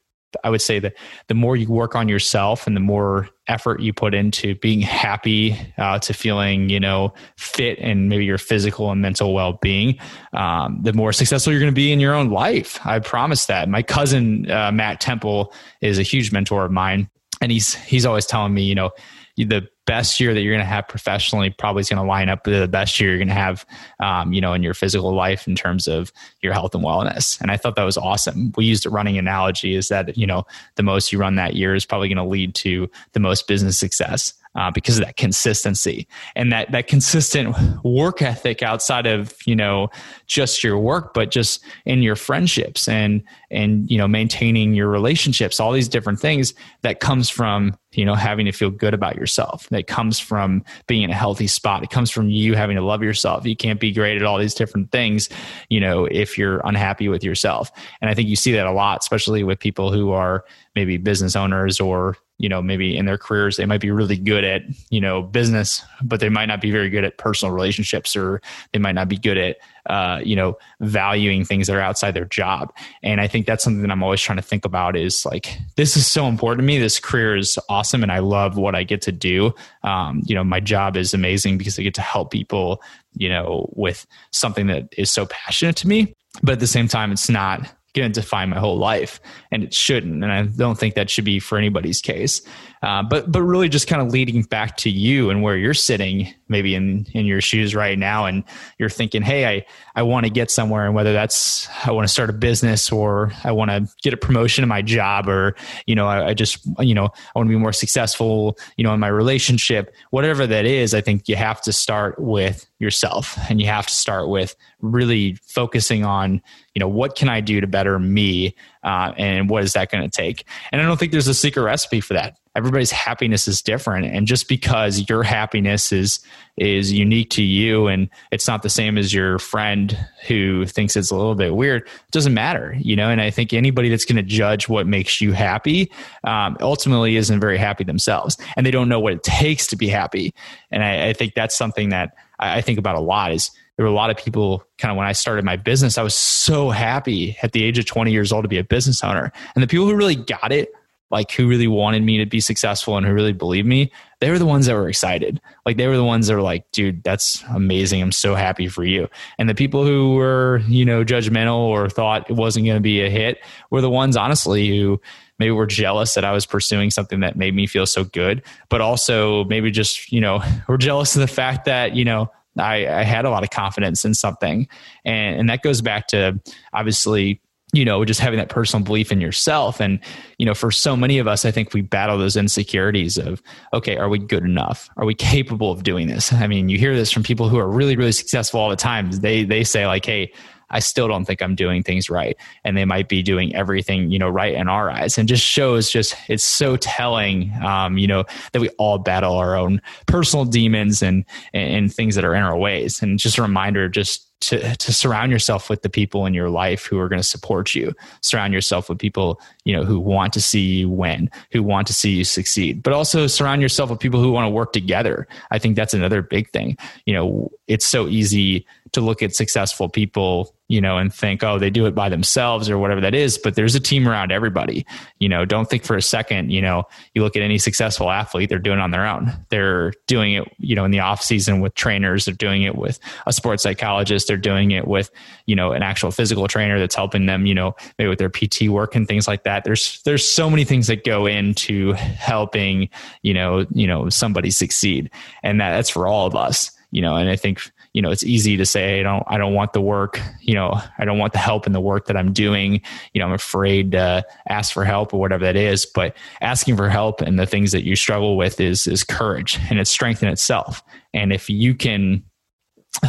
I 0.45 0.51
would 0.51 0.63
say 0.63 0.79
that 0.79 0.95
the 1.29 1.35
more 1.35 1.57
you 1.57 1.69
work 1.69 1.95
on 1.95 2.09
yourself 2.09 2.67
and 2.67 2.77
the 2.77 2.81
more 2.81 3.29
effort 3.47 3.81
you 3.81 3.93
put 3.93 4.15
into 4.15 4.55
being 4.57 4.81
happy, 4.81 5.57
uh, 5.79 5.99
to 6.01 6.13
feeling, 6.13 6.69
you 6.69 6.79
know, 6.79 7.13
fit 7.37 7.79
and 7.81 8.09
maybe 8.09 8.25
your 8.25 8.39
physical 8.39 8.91
and 8.91 9.03
mental 9.03 9.35
well 9.35 9.59
being, 9.61 9.99
um, 10.33 10.79
the 10.83 10.93
more 10.93 11.13
successful 11.13 11.53
you're 11.53 11.61
going 11.61 11.73
to 11.73 11.75
be 11.75 11.93
in 11.93 12.01
your 12.01 12.15
own 12.15 12.31
life. 12.31 12.79
I 12.85 12.99
promise 13.01 13.47
that. 13.47 13.69
My 13.69 13.83
cousin, 13.83 14.51
uh, 14.51 14.71
Matt 14.73 15.01
Temple, 15.01 15.53
is 15.81 15.99
a 15.99 16.03
huge 16.03 16.33
mentor 16.33 16.65
of 16.65 16.71
mine. 16.73 17.11
And 17.41 17.51
he's, 17.51 17.75
he's 17.75 18.05
always 18.05 18.27
telling 18.27 18.53
me, 18.53 18.65
you 18.65 18.75
know, 18.75 18.91
the 19.37 19.67
best 19.91 20.21
year 20.21 20.33
that 20.33 20.41
you're 20.43 20.55
going 20.55 20.65
to 20.65 20.73
have 20.73 20.87
professionally 20.87 21.51
probably 21.51 21.81
is 21.81 21.89
going 21.89 22.01
to 22.01 22.07
line 22.07 22.29
up 22.29 22.47
with 22.47 22.61
the 22.61 22.69
best 22.69 23.01
year 23.01 23.09
you're 23.09 23.19
going 23.19 23.27
to 23.27 23.35
have, 23.35 23.67
um, 23.99 24.33
you 24.33 24.41
know, 24.41 24.53
in 24.53 24.63
your 24.63 24.73
physical 24.73 25.13
life 25.13 25.49
in 25.49 25.57
terms 25.57 25.89
of 25.89 26.13
your 26.43 26.53
health 26.53 26.77
and 26.77 26.85
wellness. 26.85 27.41
And 27.41 27.51
I 27.51 27.57
thought 27.57 27.75
that 27.75 27.83
was 27.83 27.97
awesome. 27.97 28.53
We 28.57 28.67
used 28.67 28.87
a 28.87 28.91
running 28.91 29.19
analogy 29.19 29.75
is 29.75 29.89
that, 29.89 30.17
you 30.17 30.29
know, 30.29 30.47
the 30.77 30.85
most 30.85 31.11
you 31.11 31.19
run 31.19 31.35
that 31.35 31.55
year 31.55 31.75
is 31.75 31.85
probably 31.85 32.07
going 32.07 32.19
to 32.19 32.25
lead 32.25 32.55
to 32.55 32.89
the 33.15 33.21
most 33.21 33.49
business 33.49 33.79
success. 33.79 34.33
Uh, 34.55 34.71
because 34.71 34.99
of 34.99 35.05
that 35.05 35.17
consistency 35.17 36.09
and 36.35 36.53
that 36.53 36.71
that 36.73 36.89
consistent 36.89 37.55
work 37.85 38.21
ethic 38.21 38.63
outside 38.63 39.07
of 39.07 39.35
you 39.47 39.55
know 39.55 39.89
just 40.27 40.65
your 40.65 40.79
work 40.79 41.15
but 41.15 41.31
just 41.31 41.63
in 41.85 42.03
your 42.03 42.17
friendships 42.17 42.89
and 42.89 43.23
and 43.51 43.91
you 43.91 43.97
know 43.97 44.09
maintaining 44.09 44.75
your 44.75 44.89
relationships 44.89 45.61
all 45.61 45.73
these 45.73 45.89
different 45.89 46.19
things 46.19 46.53
that 46.83 47.01
comes 47.01 47.31
from 47.31 47.77
you 47.93 48.05
know 48.05 48.15
having 48.15 48.47
to 48.47 48.53
feel 48.53 48.71
good 48.71 48.95
about 48.95 49.17
yourself. 49.17 49.69
That 49.71 49.87
comes 49.87 50.19
from 50.19 50.65
being 50.87 51.03
in 51.03 51.11
a 51.11 51.15
healthy 51.15 51.47
spot. 51.47 51.83
It 51.83 51.91
comes 51.91 52.11
from 52.11 52.29
you 52.29 52.55
having 52.55 52.77
to 52.77 52.83
love 52.83 53.03
yourself. 53.03 53.45
You 53.47 53.57
can't 53.57 53.81
be 53.81 53.93
great 53.93 54.17
at 54.17 54.23
all 54.23 54.39
these 54.39 54.55
different 54.55 54.91
things 54.91 55.29
you 55.69 55.81
know 55.81 56.07
if 56.07 56.39
you're 56.39 56.61
unhappy 56.65 57.09
with 57.09 57.25
yourself. 57.25 57.71
And 58.01 58.11
i 58.11 58.15
think 58.15 58.29
you 58.29 58.37
see 58.37 58.53
that 58.53 58.67
a 58.67 58.73
lot 58.73 58.99
especially 59.01 59.45
with 59.45 59.59
people 59.59 59.93
who 59.93 60.11
are 60.13 60.45
maybe 60.75 60.97
business 60.97 61.37
owners 61.37 61.81
or 61.81 62.17
you 62.41 62.49
know 62.49 62.63
maybe 62.63 62.97
in 62.97 63.05
their 63.05 63.19
careers 63.19 63.59
they 63.59 63.67
might 63.67 63.83
be 63.83 63.91
really 63.91 64.17
good 64.17 64.45
at 64.45 64.63
you 64.89 65.01
know 65.01 65.23
business 65.23 65.85
but 66.03 66.21
they 66.21 66.31
might 66.31 66.47
not 66.47 66.61
be 66.61 66.71
very 66.71 66.89
good 66.89 67.05
at 67.05 67.19
personal 67.19 67.55
relationships 67.55 68.17
or 68.17 68.41
they 68.73 68.79
might 68.79 68.95
not 68.95 69.09
be 69.09 69.19
good 69.19 69.37
at 69.37 69.59
uh, 69.87 70.21
you 70.25 70.35
know 70.35 70.57
valuing 70.81 71.45
things 71.45 71.67
that 71.67 71.77
are 71.77 71.81
outside 71.81 72.13
their 72.13 72.25
job. 72.25 72.73
And 73.03 73.21
i 73.21 73.27
think 73.27 73.47
that's 73.47 73.63
something 73.63 73.83
that 73.83 73.91
i'm 73.91 74.03
always 74.03 74.21
trying 74.21 74.37
to 74.37 74.43
think 74.43 74.65
about 74.65 74.97
is 74.97 75.27
like 75.27 75.59
this 75.77 75.97
is 75.97 76.07
so 76.07 76.27
important 76.27 76.63
to 76.63 76.67
me. 76.67 76.79
This 76.79 76.99
career 76.99 77.37
is 77.37 77.59
awesome 77.69 78.03
and 78.03 78.11
i 78.11 78.19
love 78.21 78.57
what 78.57 78.75
i 78.75 78.83
get 78.83 79.03
to 79.03 79.13
do. 79.13 79.55
Um, 79.83 80.23
you 80.25 80.35
know 80.35 80.45
my 80.45 80.61
job 80.61 80.97
is 80.97 81.13
amazing 81.13 81.59
because 81.59 81.79
i 81.79 81.83
get 81.83 81.95
to 81.95 82.03
help 82.03 82.31
people 82.31 82.83
you 83.15 83.29
know 83.29 83.71
with 83.75 84.07
something 84.33 84.67
that 84.69 84.95
is 84.97 85.11
so 85.11 85.27
passionate 85.27 85.77
to 85.77 85.89
me. 85.89 86.15
But 86.43 86.53
at 86.53 86.61
the 86.61 86.67
same 86.67 86.89
time 86.89 87.13
it's 87.13 87.29
not 87.29 87.71
going 87.95 88.13
to 88.13 88.21
define 88.21 88.49
my 88.49 88.59
whole 88.59 88.79
life 88.79 89.21
and 89.51 89.63
it 89.63 89.75
shouldn't 89.75 90.23
and 90.23 90.33
i 90.33 90.43
don't 90.43 90.79
think 90.79 90.95
that 90.95 91.11
should 91.11 91.25
be 91.25 91.41
for 91.41 91.59
anybody's 91.59 92.01
case. 92.01 92.43
Uh, 92.83 93.03
but 93.03 93.31
but 93.31 93.43
really 93.43 93.69
just 93.69 93.87
kind 93.87 94.01
of 94.01 94.09
leading 94.09 94.43
back 94.43 94.79
to 94.79 94.89
you 94.89 95.29
and 95.29 95.43
where 95.43 95.55
you're 95.55 95.75
sitting 95.75 96.33
maybe 96.49 96.75
in 96.75 97.07
in 97.13 97.27
your 97.27 97.41
shoes 97.43 97.75
right 97.75 97.99
now 97.99 98.25
and 98.25 98.43
you're 98.79 98.89
thinking 98.89 99.21
hey 99.21 99.45
i 99.45 99.67
i 99.97 100.03
want 100.03 100.25
to 100.25 100.31
get 100.31 100.51
somewhere 100.51 100.87
and 100.87 100.95
whether 100.95 101.13
that's 101.13 101.69
i 101.85 101.91
want 101.91 102.09
to 102.09 102.13
start 102.13 102.31
a 102.31 102.33
business 102.33 102.91
or 102.91 103.33
i 103.45 103.53
want 103.53 103.71
to 103.71 103.87
get 104.03 104.15
a 104.15 104.17
promotion 104.17 104.63
in 104.63 104.69
my 104.69 104.81
job 104.81 105.29
or 105.29 105.55
you 105.85 105.95
know 105.95 106.07
I, 106.07 106.29
I 106.29 106.35
just 106.35 106.67
you 106.79 106.95
know 106.95 107.05
i 107.05 107.39
want 107.39 107.49
to 107.49 107.55
be 107.55 107.59
more 107.59 107.73
successful 107.75 108.59
you 108.79 108.85
know 108.85 108.95
in 108.95 109.01
my 109.01 109.09
relationship 109.09 109.95
whatever 110.09 110.47
that 110.47 110.65
is 110.65 110.95
i 110.95 111.03
think 111.03 111.29
you 111.29 111.37
have 111.37 111.61
to 111.63 111.75
start 111.75 112.19
with 112.19 112.70
yourself. 112.81 113.39
And 113.49 113.61
you 113.61 113.67
have 113.67 113.87
to 113.87 113.95
start 113.95 114.29
with 114.29 114.57
really 114.81 115.35
focusing 115.47 116.05
on 116.05 116.43
you 116.75 116.81
know 116.81 116.89
what 116.89 117.17
can 117.17 117.29
i 117.29 117.41
do 117.41 117.61
to 117.61 117.67
better 117.67 117.99
me 117.99 118.55
uh, 118.83 119.13
and 119.17 119.51
what 119.51 119.63
is 119.63 119.75
that 119.75 119.91
going 119.91 120.03
to 120.03 120.11
take? 120.11 120.45
And 120.73 120.81
i 120.81 120.85
don't 120.85 120.99
think 120.99 121.13
there's 121.13 121.29
a 121.29 121.35
secret 121.35 121.63
recipe 121.63 122.01
for 122.01 122.15
that. 122.15 122.37
Everybody's 122.57 122.91
happiness 122.91 123.47
is 123.47 123.63
different 123.63 124.07
and 124.07 124.27
just 124.27 124.49
because 124.49 125.09
your 125.09 125.23
happiness 125.23 125.93
is 125.93 126.19
is 126.57 126.93
unique 126.93 127.31
to 127.31 127.43
you 127.43 127.87
and 127.87 128.09
it's 128.33 128.49
not 128.49 128.63
the 128.63 128.69
same 128.69 128.99
as 128.99 129.15
your 129.15 129.39
friend 129.39 129.97
who 130.27 130.67
thinks 130.67 130.97
it's 130.97 131.13
a 131.13 131.17
little 131.17 131.37
bit 131.37 131.55
weird 131.55 131.89
doesn't 132.11 132.35
matter 132.35 132.77
you 132.81 132.97
know? 132.97 133.09
And 133.09 133.21
i 133.21 133.31
think 133.31 133.53
anybody 133.53 133.89
that's 133.89 134.05
going 134.05 134.17
to 134.17 134.23
judge 134.23 134.69
what 134.69 134.87
makes 134.87 135.21
you 135.21 135.33
happy 135.33 135.93
um, 136.25 136.57
ultimately 136.61 137.17
isn't 137.17 137.39
very 137.39 137.57
happy 137.57 137.85
themselves 137.85 138.37
and 138.57 138.67
they 138.67 138.73
don't 138.73 138.89
know 138.89 139.01
what 139.01 139.13
it 139.13 139.23
takes 139.23 139.69
to 139.69 139.77
be 139.77 139.89
happy. 139.89 140.35
And 140.73 140.83
i, 140.83 141.11
I 141.11 141.13
think 141.13 141.35
that's 141.35 141.57
something 141.57 141.91
that 141.91 142.15
I, 142.41 142.59
I 142.59 142.61
think 142.63 142.79
about 142.79 142.97
a 142.97 143.01
lot 143.01 143.33
is 143.33 143.53
there 143.81 143.87
were 143.87 143.93
a 143.93 143.97
lot 143.97 144.11
of 144.11 144.19
people 144.19 144.63
kind 144.77 144.93
of 144.93 144.99
when 144.99 145.07
I 145.07 145.13
started 145.13 145.43
my 145.43 145.57
business, 145.57 145.97
I 145.97 146.03
was 146.03 146.15
so 146.15 146.69
happy 146.69 147.35
at 147.43 147.53
the 147.53 147.65
age 147.65 147.79
of 147.79 147.87
20 147.87 148.13
years 148.13 148.31
old 148.31 148.45
to 148.45 148.49
be 148.49 148.59
a 148.59 148.63
business 148.63 149.03
owner. 149.03 149.33
And 149.55 149.63
the 149.63 149.67
people 149.67 149.87
who 149.87 149.95
really 149.95 150.17
got 150.17 150.53
it 150.53 150.71
like 151.11 151.33
who 151.33 151.49
really 151.49 151.67
wanted 151.67 152.03
me 152.03 152.19
to 152.19 152.27
be 152.27 152.41
successful 152.41 152.99
and 152.99 153.07
who 153.07 153.15
really 153.15 153.33
believed 153.33 153.67
me, 153.67 153.91
they 154.21 154.29
were 154.29 154.39
the 154.39 154.45
ones 154.45 154.67
that 154.67 154.75
were 154.75 154.87
excited. 154.87 155.41
Like 155.65 155.79
they 155.79 155.87
were 155.87 155.97
the 155.97 156.05
ones 156.05 156.27
that 156.27 156.35
were 156.35 156.43
like, 156.43 156.71
dude, 156.73 157.03
that's 157.03 157.43
amazing. 157.49 158.03
I'm 158.03 158.13
so 158.13 158.35
happy 158.35 158.69
for 158.69 158.85
you. 158.85 159.09
And 159.39 159.49
the 159.49 159.55
people 159.55 159.83
who 159.83 160.15
were, 160.15 160.61
you 160.69 160.85
know, 160.85 161.03
judgmental 161.03 161.57
or 161.57 161.89
thought 161.89 162.29
it 162.29 162.37
wasn't 162.37 162.67
going 162.67 162.77
to 162.77 162.83
be 162.83 163.01
a 163.01 163.09
hit 163.09 163.41
were 163.71 163.81
the 163.81 163.89
ones, 163.89 164.15
honestly, 164.15 164.69
who 164.69 165.01
maybe 165.39 165.53
were 165.53 165.67
jealous 165.67 166.13
that 166.15 166.25
I 166.27 166.33
was 166.33 166.45
pursuing 166.45 166.91
something 166.91 167.21
that 167.21 167.35
made 167.35 167.55
me 167.55 167.67
feel 167.67 167.87
so 167.87 168.05
good, 168.05 168.43
but 168.69 168.83
also 168.83 169.45
maybe 169.45 169.71
just, 169.71 170.13
you 170.13 170.21
know, 170.21 170.43
were 170.69 170.77
jealous 170.77 171.17
of 171.17 171.23
the 171.23 171.27
fact 171.27 171.65
that, 171.65 171.97
you 171.97 172.05
know, 172.05 172.31
I, 172.59 173.01
I 173.01 173.05
had 173.05 173.25
a 173.25 173.31
lot 173.31 173.43
of 173.43 173.51
confidence 173.51 174.05
in 174.05 174.15
something. 174.15 174.67
And, 175.05 175.41
and 175.41 175.51
that 175.51 175.63
goes 175.63 175.81
back 175.81 176.09
to 176.09 176.41
obviously 176.73 177.41
you 177.73 177.85
know 177.85 178.05
just 178.05 178.19
having 178.19 178.39
that 178.39 178.49
personal 178.49 178.85
belief 178.85 179.13
in 179.13 179.21
yourself. 179.21 179.81
And 179.81 180.01
you 180.39 180.47
know 180.47 180.55
for 180.55 180.71
so 180.71 180.97
many 180.97 181.19
of 181.19 181.29
us 181.29 181.45
i 181.45 181.51
think 181.51 181.73
we 181.73 181.83
battle 181.83 182.19
those 182.19 182.37
insecurities 182.37 183.17
of 183.17 183.43
okay 183.73 183.97
are 183.97 184.09
we 184.09 184.19
good 184.19 184.45
enough? 184.45 184.89
Are 184.97 185.05
we 185.05 185.15
capable 185.33 185.71
of 185.71 185.83
doing 185.83 186.09
this? 186.09 186.33
I 186.33 186.47
mean 186.47 186.69
you 186.69 186.79
hear 186.79 186.95
this 186.95 187.11
from 187.11 187.23
people 187.23 187.49
who 187.49 187.59
are 187.59 187.69
really 187.69 187.97
really 187.97 188.13
successful 188.13 188.61
all 188.61 188.71
the 188.71 188.77
time. 188.77 189.11
They 189.11 189.45
they 189.45 189.65
say 189.65 189.87
like 189.87 190.05
hey 190.05 190.33
I 190.71 190.79
still 190.81 191.09
don't 191.09 191.25
think 191.25 191.43
I'm 191.43 191.55
doing 191.55 191.83
things 191.83 192.11
right. 192.11 192.37
And 192.65 192.77
they 192.77 192.85
might 192.85 193.09
be 193.09 193.23
doing 193.23 193.55
everything, 193.55 194.11
you 194.11 194.19
know, 194.19 194.29
right 194.29 194.55
in 194.55 194.69
our 194.69 194.91
eyes. 194.91 195.19
And 195.19 195.29
just 195.29 195.45
shows 195.45 195.91
just, 195.91 196.15
it's 196.29 196.45
so 196.45 196.77
telling, 196.77 197.53
um, 197.63 197.99
you 197.99 198.07
know, 198.07 198.25
that 198.53 198.61
we 198.61 198.69
all 198.71 198.99
battle 198.99 199.35
our 199.35 199.57
own 199.57 199.81
personal 200.07 200.45
demons 200.45 201.03
and, 201.03 201.25
and 201.53 201.93
things 201.93 202.15
that 202.15 202.25
are 202.25 202.35
in 202.35 202.43
our 202.43 202.57
ways. 202.57 203.03
And 203.03 203.19
just 203.19 203.39
a 203.39 203.43
reminder, 203.43 203.89
just 203.89 204.31
to 204.41 204.77
to 204.77 204.93
surround 204.93 205.31
yourself 205.31 205.69
with 205.69 205.83
the 205.83 205.89
people 205.89 206.27
in 206.27 206.35
your 206.35 206.49
life 206.49 206.87
who 206.87 206.99
are 206.99 207.09
going 207.09 207.21
to 207.21 207.27
support 207.27 207.75
you 207.75 207.95
surround 208.23 208.53
yourself 208.55 208.89
with 208.89 208.99
people 208.99 209.41
you 209.65 209.77
know 209.77 209.85
who 209.85 210.01
want 210.01 210.33
to 210.33 210.41
see 210.41 210.79
you 210.79 210.89
win 210.89 211.31
who 211.53 211.63
want 211.63 211.87
to 211.87 211.93
see 211.93 212.17
you 212.17 212.25
succeed 212.25 212.83
but 212.83 212.93
also 212.93 213.27
surround 213.27 213.61
yourself 213.61 213.91
with 213.91 214.01
people 214.01 214.21
who 214.21 214.33
want 214.33 214.47
to 214.47 214.51
work 214.51 214.73
together 214.73 215.29
i 215.51 215.59
think 215.59 215.77
that's 215.77 215.95
another 215.95 216.23
big 216.23 216.49
thing 216.51 216.77
you 217.05 217.13
know 217.13 217.51
it's 217.69 217.87
so 217.87 218.09
easy 218.09 218.67
to 218.93 219.01
look 219.01 219.23
at 219.23 219.35
successful 219.35 219.89
people 219.89 220.55
you 220.69 220.81
know 220.81 220.99
and 220.99 221.13
think 221.13 221.43
oh 221.43 221.59
they 221.59 221.69
do 221.69 221.87
it 221.87 221.95
by 221.95 222.09
themselves 222.09 222.71
or 222.71 222.79
whatever 222.79 223.01
that 223.01 223.15
is 223.15 223.37
but 223.37 223.57
there's 223.57 223.75
a 223.75 223.81
team 223.81 224.09
around 224.09 224.31
everybody. 224.31 224.87
You 225.19 225.29
know 225.29 225.45
don't 225.45 225.69
think 225.69 225.85
for 225.85 225.97
a 225.97 226.03
second 226.03 226.51
you 226.51 226.63
know 226.63 226.85
you 227.15 227.23
look 227.23 227.37
at 227.37 227.43
any 227.43 227.59
successful 227.59 228.11
athlete 228.11 228.49
they're 228.49 228.59
doing 228.59 228.79
it 228.79 228.83
on 228.83 228.93
their 228.93 229.07
own. 229.07 229.33
They're 229.49 229.93
doing 230.07 230.35
it 230.35 230.45
you 230.59 230.77
know 230.77 230.85
in 230.85 230.93
the 230.93 231.01
off 231.01 231.23
season 231.23 231.61
with 231.61 231.75
trainers 231.75 232.25
they're 232.25 232.35
doing 232.35 232.63
it 232.63 232.77
with 232.77 233.01
a 233.27 233.33
sports 233.33 233.63
psychologist 233.65 234.29
they're 234.29 234.37
doing 234.37 234.71
it 234.71 234.87
with 234.87 235.11
you 235.47 235.57
know 235.57 235.73
an 235.73 235.83
actual 235.83 236.11
physical 236.13 236.47
trainer 236.47 236.79
that's 236.79 236.95
helping 236.95 237.27
them 237.27 237.47
you 237.47 237.55
know 237.55 237.75
maybe 237.99 238.09
with 238.09 238.19
their 238.19 238.31
pt 238.31 238.69
work 238.69 238.95
and 238.95 239.09
things 239.09 239.27
like 239.27 239.43
that. 239.43 239.65
There's 239.65 240.01
there's 240.05 240.27
so 240.27 240.49
many 240.49 240.65
things 240.65 240.87
that 240.87 241.05
go 241.05 241.27
into 241.27 241.93
helping 241.93 242.89
you 243.23 243.35
know 243.35 243.67
you 243.73 243.87
know 243.87 244.09
somebody 244.09 244.51
succeed. 244.51 245.11
And 245.43 245.61
that, 245.61 245.73
that's 245.73 245.91
for 245.91 246.07
all 246.07 246.27
of 246.27 246.37
us 246.37 246.71
you 246.91 247.01
know 247.01 247.17
and 247.17 247.29
i 247.31 247.37
think 247.37 247.61
you 247.93 248.03
know 248.03 248.11
it's 248.11 248.25
easy 248.25 248.57
to 248.57 248.65
say 248.65 249.01
i 249.01 249.03
don't 249.03 249.25
i 249.27 249.37
don't 249.37 249.55
want 249.55 249.73
the 249.73 249.81
work 249.81 250.21
you 250.41 250.55
know 250.55 250.81
i 250.99 251.05
don't 251.05 251.19
want 251.19 251.33
the 251.33 251.39
help 251.39 251.67
in 251.67 251.73
the 251.73 251.81
work 251.81 252.07
that 252.07 252.17
i'm 252.17 252.33
doing. 252.33 252.81
You 253.13 253.21
know 253.21 253.27
i'm 253.27 253.33
afraid 253.33 253.93
to 253.93 254.25
ask 254.49 254.73
for 254.73 254.85
help 254.85 255.13
or 255.13 255.21
whatever 255.21 255.45
that 255.45 255.57
is 255.57 255.87
but 255.87 256.17
asking 256.41 256.77
for 256.77 256.89
help 256.89 257.21
and 257.21 257.39
the 257.39 257.47
things 257.47 257.73
that 257.73 257.85
you 257.85 257.97
struggle 257.97 258.37
with 258.37 258.61
is 258.61 258.87
is 258.87 259.05
courage 259.05 259.59
and 259.71 259.79
it's 259.79 259.91
strength 259.91 260.23
in 260.23 260.29
itself. 260.29 260.83
And 261.13 261.33
if 261.33 261.51
you 261.51 261.75
can 261.75 262.25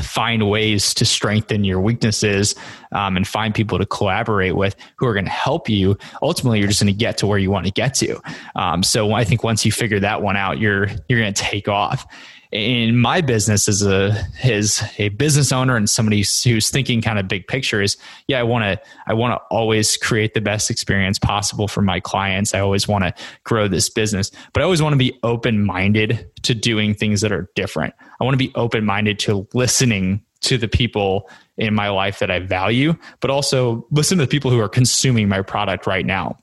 find 0.03 0.47
ways 0.47 0.93
to 0.93 1.05
strengthen 1.05 1.63
your 1.63 1.81
weaknesses 1.81 2.53
um, 2.91 3.17
and 3.17 3.27
find 3.27 3.55
people 3.55 3.79
to 3.79 3.85
collaborate 3.85 4.55
with 4.55 4.75
who 4.97 5.07
are 5.07 5.13
going 5.13 5.25
to 5.25 5.31
help 5.31 5.67
you 5.67 5.97
ultimately 6.21 6.59
you're 6.59 6.67
just 6.67 6.79
going 6.79 6.93
to 6.93 6.97
get 6.97 7.17
to 7.17 7.25
where 7.25 7.39
you 7.39 7.49
want 7.49 7.65
to 7.65 7.71
get 7.71 7.95
to. 7.95 8.21
Um, 8.55 8.83
so 8.83 9.13
i 9.13 9.23
think 9.23 9.43
once 9.43 9.65
you 9.65 9.71
figure 9.71 9.99
that 9.99 10.21
one 10.21 10.37
out 10.37 10.59
you're 10.59 10.87
you're 11.09 11.19
going 11.19 11.33
to 11.33 11.41
take 11.41 11.67
off 11.67 12.05
in 12.51 12.97
my 12.97 13.21
business 13.21 13.69
as 13.69 13.81
a 13.81 14.27
as 14.43 14.83
a 14.97 15.09
business 15.09 15.53
owner 15.53 15.77
and 15.77 15.89
somebody 15.89 16.17
who's 16.17 16.69
thinking 16.69 17.01
kind 17.01 17.17
of 17.17 17.27
big 17.27 17.47
picture 17.47 17.81
is 17.81 17.95
yeah 18.27 18.39
i 18.39 18.43
want 18.43 18.61
to 18.63 18.79
i 19.07 19.13
want 19.13 19.31
to 19.31 19.41
always 19.55 19.95
create 19.95 20.33
the 20.33 20.41
best 20.41 20.69
experience 20.69 21.17
possible 21.17 21.67
for 21.67 21.81
my 21.81 21.99
clients. 21.99 22.53
I 22.53 22.59
always 22.59 22.87
want 22.87 23.05
to 23.05 23.13
grow 23.45 23.67
this 23.67 23.89
business 23.89 24.31
but 24.51 24.61
i 24.61 24.63
always 24.63 24.81
want 24.81 24.93
to 24.93 24.97
be 24.97 25.17
open 25.23 25.63
minded 25.63 26.29
to 26.43 26.53
doing 26.53 26.93
things 26.93 27.21
that 27.21 27.31
are 27.31 27.49
different. 27.55 27.93
I 28.19 28.23
want 28.23 28.33
to 28.33 28.37
be 28.45 28.51
open 28.55 28.83
minded 28.83 29.19
to 29.19 29.47
listening 29.53 30.23
to 30.41 30.57
the 30.57 30.67
people 30.67 31.29
in 31.57 31.73
my 31.73 31.89
life 31.89 32.19
that 32.19 32.31
i 32.31 32.39
value 32.39 32.95
but 33.19 33.29
also 33.29 33.85
listen 33.91 34.17
to 34.17 34.25
the 34.25 34.29
people 34.29 34.51
who 34.51 34.59
are 34.59 34.69
consuming 34.69 35.29
my 35.29 35.41
product 35.41 35.85
right 35.87 36.05
now 36.05 36.37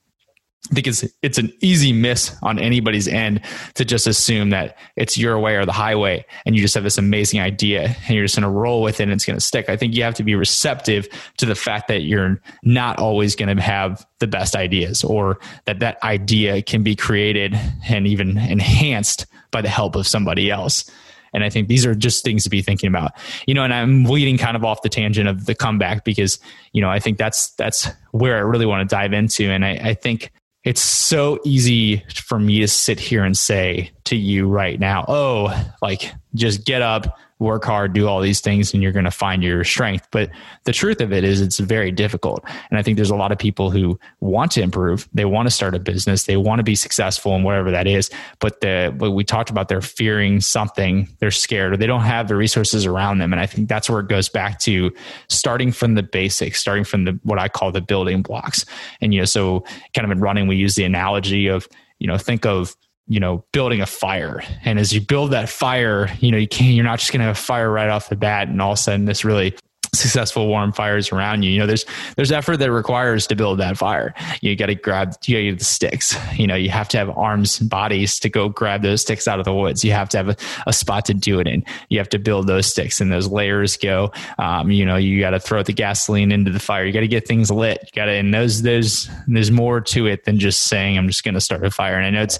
I 0.70 0.74
think 0.74 0.86
it's 0.86 1.04
it's 1.22 1.38
an 1.38 1.52
easy 1.62 1.92
miss 1.92 2.36
on 2.42 2.58
anybody's 2.58 3.08
end 3.08 3.40
to 3.74 3.84
just 3.84 4.06
assume 4.06 4.50
that 4.50 4.76
it's 4.96 5.16
your 5.16 5.38
way 5.38 5.56
or 5.56 5.64
the 5.64 5.72
highway, 5.72 6.26
and 6.44 6.54
you 6.54 6.60
just 6.60 6.74
have 6.74 6.84
this 6.84 6.98
amazing 6.98 7.40
idea 7.40 7.96
and 8.06 8.10
you're 8.10 8.24
just 8.24 8.36
going 8.36 8.42
to 8.42 8.50
roll 8.50 8.82
with 8.82 9.00
it 9.00 9.04
and 9.04 9.12
it's 9.12 9.24
going 9.24 9.38
to 9.38 9.44
stick. 9.44 9.70
I 9.70 9.76
think 9.76 9.94
you 9.94 10.02
have 10.02 10.14
to 10.14 10.24
be 10.24 10.34
receptive 10.34 11.08
to 11.38 11.46
the 11.46 11.54
fact 11.54 11.88
that 11.88 12.02
you're 12.02 12.40
not 12.64 12.98
always 12.98 13.34
going 13.34 13.56
to 13.56 13.62
have 13.62 14.06
the 14.18 14.26
best 14.26 14.56
ideas, 14.56 15.04
or 15.04 15.38
that 15.64 15.78
that 15.78 16.02
idea 16.02 16.60
can 16.60 16.82
be 16.82 16.94
created 16.94 17.58
and 17.88 18.06
even 18.06 18.36
enhanced 18.36 19.26
by 19.50 19.62
the 19.62 19.68
help 19.68 19.94
of 19.94 20.06
somebody 20.06 20.50
else. 20.50 20.90
And 21.32 21.44
I 21.44 21.50
think 21.50 21.68
these 21.68 21.86
are 21.86 21.94
just 21.94 22.24
things 22.24 22.44
to 22.44 22.50
be 22.50 22.62
thinking 22.62 22.88
about. 22.88 23.12
You 23.46 23.54
know, 23.54 23.62
and 23.62 23.72
I'm 23.72 24.04
leading 24.04 24.38
kind 24.38 24.56
of 24.56 24.64
off 24.64 24.82
the 24.82 24.88
tangent 24.88 25.28
of 25.28 25.46
the 25.46 25.54
comeback 25.54 26.04
because, 26.04 26.38
you 26.72 26.82
know, 26.82 26.90
I 26.90 26.98
think 26.98 27.16
that's 27.16 27.50
that's 27.52 27.88
where 28.10 28.36
I 28.36 28.40
really 28.40 28.66
want 28.66 28.88
to 28.88 28.94
dive 28.94 29.12
into. 29.12 29.50
And 29.50 29.64
I, 29.64 29.72
I 29.72 29.94
think 29.94 30.32
it's 30.64 30.82
so 30.82 31.38
easy 31.44 32.04
for 32.14 32.38
me 32.38 32.60
to 32.60 32.68
sit 32.68 33.00
here 33.00 33.24
and 33.24 33.36
say 33.36 33.90
to 34.08 34.16
you 34.16 34.46
right 34.48 34.78
now, 34.78 35.04
oh, 35.08 35.70
like 35.80 36.12
just 36.34 36.64
get 36.64 36.82
up, 36.82 37.18
work 37.38 37.64
hard, 37.64 37.92
do 37.92 38.08
all 38.08 38.20
these 38.20 38.40
things, 38.40 38.74
and 38.74 38.82
you're 38.82 38.92
going 38.92 39.04
to 39.04 39.10
find 39.12 39.44
your 39.44 39.62
strength. 39.62 40.08
But 40.10 40.28
the 40.64 40.72
truth 40.72 41.00
of 41.00 41.12
it 41.12 41.22
is, 41.22 41.40
it's 41.40 41.58
very 41.58 41.92
difficult. 41.92 42.44
And 42.68 42.78
I 42.78 42.82
think 42.82 42.96
there's 42.96 43.10
a 43.10 43.16
lot 43.16 43.30
of 43.30 43.38
people 43.38 43.70
who 43.70 43.98
want 44.20 44.50
to 44.52 44.62
improve. 44.62 45.08
They 45.14 45.24
want 45.24 45.46
to 45.46 45.50
start 45.50 45.74
a 45.74 45.78
business. 45.78 46.24
They 46.24 46.36
want 46.36 46.58
to 46.58 46.64
be 46.64 46.74
successful 46.74 47.36
in 47.36 47.44
whatever 47.44 47.70
that 47.70 47.86
is. 47.86 48.10
But 48.40 48.60
the, 48.60 48.92
but 48.96 49.12
we 49.12 49.22
talked 49.22 49.50
about 49.50 49.68
they're 49.68 49.80
fearing 49.80 50.40
something. 50.40 51.08
They're 51.20 51.30
scared 51.30 51.74
or 51.74 51.76
they 51.76 51.86
don't 51.86 52.00
have 52.00 52.26
the 52.26 52.34
resources 52.34 52.84
around 52.86 53.18
them. 53.18 53.32
And 53.32 53.40
I 53.40 53.46
think 53.46 53.68
that's 53.68 53.88
where 53.88 54.00
it 54.00 54.08
goes 54.08 54.28
back 54.28 54.58
to 54.60 54.92
starting 55.28 55.70
from 55.70 55.94
the 55.94 56.02
basics, 56.02 56.58
starting 56.58 56.84
from 56.84 57.04
the, 57.04 57.20
what 57.22 57.38
I 57.38 57.48
call 57.48 57.70
the 57.70 57.80
building 57.80 58.22
blocks. 58.22 58.64
And, 59.00 59.14
you 59.14 59.20
know, 59.20 59.26
so 59.26 59.64
kind 59.94 60.04
of 60.04 60.10
in 60.10 60.20
running, 60.20 60.48
we 60.48 60.56
use 60.56 60.74
the 60.74 60.84
analogy 60.84 61.46
of, 61.46 61.68
you 62.00 62.08
know, 62.08 62.18
think 62.18 62.44
of, 62.46 62.74
you 63.08 63.20
know 63.20 63.44
building 63.52 63.80
a 63.80 63.86
fire. 63.86 64.42
And 64.64 64.78
as 64.78 64.92
you 64.92 65.00
build 65.00 65.32
that 65.32 65.48
fire 65.48 66.10
you 66.20 66.30
know 66.30 66.38
you 66.38 66.48
can't 66.48 66.74
you're 66.74 66.84
not 66.84 66.98
just 66.98 67.12
going 67.12 67.20
to 67.20 67.26
have 67.26 67.36
a 67.36 67.40
fire 67.40 67.70
right 67.70 67.88
off 67.88 68.08
the 68.08 68.16
bat 68.16 68.48
and 68.48 68.60
all 68.60 68.72
of 68.72 68.78
a 68.78 68.82
sudden 68.82 69.06
this 69.06 69.24
really 69.24 69.54
successful 69.94 70.48
warm 70.48 70.72
fires 70.72 71.12
around 71.12 71.42
you. 71.42 71.50
You 71.50 71.60
know 71.60 71.66
there's 71.66 71.84
there's 72.16 72.32
effort 72.32 72.58
that 72.58 72.70
requires 72.70 73.26
to 73.28 73.36
build 73.36 73.58
that 73.58 73.76
fire. 73.76 74.14
You 74.40 74.54
got 74.56 74.66
to 74.66 74.74
grab 74.74 75.14
you 75.26 75.36
got 75.36 75.38
to 75.38 75.50
get 75.50 75.58
the 75.58 75.64
sticks. 75.64 76.16
You 76.34 76.46
know 76.46 76.54
you 76.54 76.70
have 76.70 76.88
to 76.90 76.98
have 76.98 77.10
arms 77.10 77.60
and 77.60 77.68
bodies 77.68 78.18
to 78.20 78.28
go 78.28 78.48
grab 78.48 78.82
those 78.82 79.02
sticks 79.02 79.26
out 79.26 79.38
of 79.38 79.44
the 79.44 79.54
woods. 79.54 79.84
You 79.84 79.92
have 79.92 80.08
to 80.10 80.16
have 80.16 80.28
a, 80.28 80.36
a 80.66 80.72
spot 80.72 81.04
to 81.06 81.14
do 81.14 81.40
it 81.40 81.46
in. 81.46 81.64
You 81.88 81.98
have 81.98 82.08
to 82.10 82.18
build 82.18 82.46
those 82.46 82.66
sticks 82.66 83.00
and 83.00 83.10
those 83.10 83.28
layers 83.28 83.76
go. 83.76 84.12
Um, 84.38 84.70
you 84.70 84.84
know 84.84 84.96
you 84.96 85.20
got 85.20 85.30
to 85.30 85.40
throw 85.40 85.62
the 85.62 85.72
gasoline 85.72 86.32
into 86.32 86.50
the 86.50 86.60
fire. 86.60 86.84
You 86.84 86.92
got 86.92 87.00
to 87.00 87.08
get 87.08 87.26
things 87.26 87.50
lit. 87.50 87.78
You 87.82 87.88
got 87.94 88.06
to 88.06 88.12
and 88.12 88.32
those 88.32 88.62
those 88.62 89.08
there's 89.26 89.50
more 89.50 89.80
to 89.80 90.06
it 90.06 90.24
than 90.24 90.38
just 90.38 90.64
saying 90.64 90.98
i'm 90.98 91.06
just 91.06 91.24
going 91.24 91.34
to 91.34 91.40
start 91.40 91.64
a 91.64 91.70
fire. 91.70 91.96
And 91.96 92.06
i 92.06 92.10
know 92.10 92.22
it's 92.22 92.38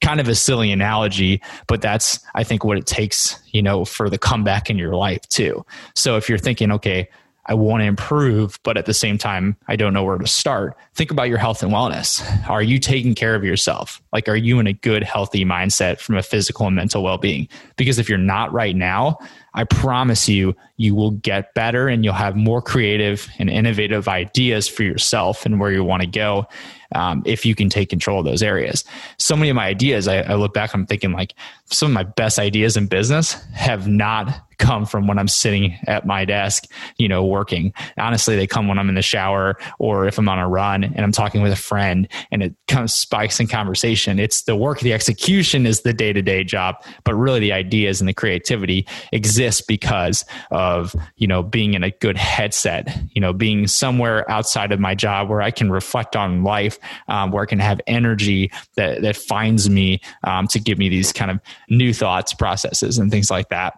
kind 0.00 0.20
of 0.20 0.28
a 0.28 0.34
silly 0.34 0.72
analogy, 0.72 1.42
but 1.66 1.80
that's, 1.80 2.20
I 2.34 2.44
think, 2.44 2.64
what 2.64 2.78
it 2.78 2.86
takes, 2.86 3.40
you 3.52 3.62
know, 3.62 3.84
for 3.84 4.08
the 4.08 4.18
comeback 4.18 4.70
in 4.70 4.78
your 4.78 4.94
life 4.94 5.28
too. 5.28 5.64
So 5.94 6.16
if 6.16 6.28
you're 6.28 6.38
thinking, 6.38 6.72
okay, 6.72 7.08
I 7.46 7.54
want 7.54 7.80
to 7.80 7.86
improve, 7.86 8.60
but 8.62 8.76
at 8.76 8.86
the 8.86 8.94
same 8.94 9.18
time, 9.18 9.56
I 9.66 9.74
don't 9.74 9.92
know 9.92 10.04
where 10.04 10.18
to 10.18 10.26
start. 10.26 10.76
Think 10.94 11.10
about 11.10 11.28
your 11.28 11.38
health 11.38 11.62
and 11.62 11.72
wellness. 11.72 12.22
Are 12.48 12.62
you 12.62 12.78
taking 12.78 13.14
care 13.14 13.34
of 13.34 13.42
yourself? 13.42 14.00
Like, 14.12 14.28
are 14.28 14.36
you 14.36 14.60
in 14.60 14.66
a 14.66 14.72
good, 14.72 15.02
healthy 15.02 15.44
mindset 15.44 16.00
from 16.00 16.16
a 16.16 16.22
physical 16.22 16.66
and 16.66 16.76
mental 16.76 17.02
well 17.02 17.18
being? 17.18 17.48
Because 17.76 17.98
if 17.98 18.08
you're 18.08 18.18
not 18.18 18.52
right 18.52 18.76
now, 18.76 19.18
I 19.54 19.64
promise 19.64 20.28
you, 20.28 20.54
you 20.76 20.94
will 20.94 21.10
get 21.12 21.54
better 21.54 21.88
and 21.88 22.04
you'll 22.04 22.14
have 22.14 22.36
more 22.36 22.62
creative 22.62 23.28
and 23.38 23.50
innovative 23.50 24.06
ideas 24.06 24.68
for 24.68 24.84
yourself 24.84 25.44
and 25.44 25.58
where 25.58 25.72
you 25.72 25.82
want 25.82 26.02
to 26.02 26.08
go 26.08 26.46
um, 26.94 27.22
if 27.24 27.44
you 27.46 27.54
can 27.54 27.68
take 27.68 27.88
control 27.88 28.20
of 28.20 28.24
those 28.24 28.42
areas. 28.42 28.84
So 29.18 29.36
many 29.36 29.50
of 29.50 29.56
my 29.56 29.66
ideas, 29.66 30.08
I, 30.08 30.18
I 30.18 30.34
look 30.34 30.54
back, 30.54 30.74
I'm 30.74 30.86
thinking 30.86 31.12
like 31.12 31.34
some 31.66 31.90
of 31.90 31.94
my 31.94 32.02
best 32.04 32.38
ideas 32.38 32.76
in 32.76 32.86
business 32.86 33.34
have 33.52 33.86
not 33.86 34.49
come 34.60 34.84
from 34.84 35.06
when 35.06 35.18
I'm 35.18 35.26
sitting 35.26 35.76
at 35.86 36.06
my 36.06 36.24
desk, 36.24 36.66
you 36.98 37.08
know, 37.08 37.24
working. 37.24 37.72
Honestly, 37.98 38.36
they 38.36 38.46
come 38.46 38.68
when 38.68 38.78
I'm 38.78 38.88
in 38.88 38.94
the 38.94 39.02
shower 39.02 39.56
or 39.78 40.06
if 40.06 40.18
I'm 40.18 40.28
on 40.28 40.38
a 40.38 40.46
run 40.46 40.84
and 40.84 41.00
I'm 41.00 41.12
talking 41.12 41.42
with 41.42 41.50
a 41.50 41.56
friend 41.56 42.06
and 42.30 42.42
it 42.42 42.54
comes 42.68 42.94
spikes 42.94 43.40
in 43.40 43.48
conversation. 43.48 44.20
It's 44.20 44.42
the 44.42 44.54
work, 44.54 44.80
the 44.80 44.92
execution 44.92 45.66
is 45.66 45.80
the 45.80 45.94
day 45.94 46.12
to 46.12 46.20
day 46.22 46.44
job, 46.44 46.76
but 47.04 47.14
really 47.14 47.40
the 47.40 47.52
ideas 47.52 48.00
and 48.00 48.08
the 48.08 48.14
creativity 48.14 48.86
exist 49.12 49.66
because 49.66 50.24
of, 50.50 50.94
you 51.16 51.26
know, 51.26 51.42
being 51.42 51.74
in 51.74 51.82
a 51.82 51.90
good 51.90 52.18
headset, 52.18 52.94
you 53.12 53.20
know, 53.20 53.32
being 53.32 53.66
somewhere 53.66 54.30
outside 54.30 54.72
of 54.72 54.78
my 54.78 54.94
job 54.94 55.30
where 55.30 55.40
I 55.40 55.50
can 55.50 55.72
reflect 55.72 56.14
on 56.16 56.44
life, 56.44 56.78
um, 57.08 57.30
where 57.30 57.42
I 57.42 57.46
can 57.46 57.60
have 57.60 57.80
energy 57.86 58.52
that, 58.76 59.00
that 59.00 59.16
finds 59.16 59.70
me 59.70 60.00
um, 60.24 60.46
to 60.48 60.60
give 60.60 60.76
me 60.76 60.90
these 60.90 61.12
kind 61.12 61.30
of 61.30 61.40
new 61.70 61.94
thoughts, 61.94 62.34
processes, 62.34 62.98
and 62.98 63.10
things 63.10 63.30
like 63.30 63.48
that 63.48 63.74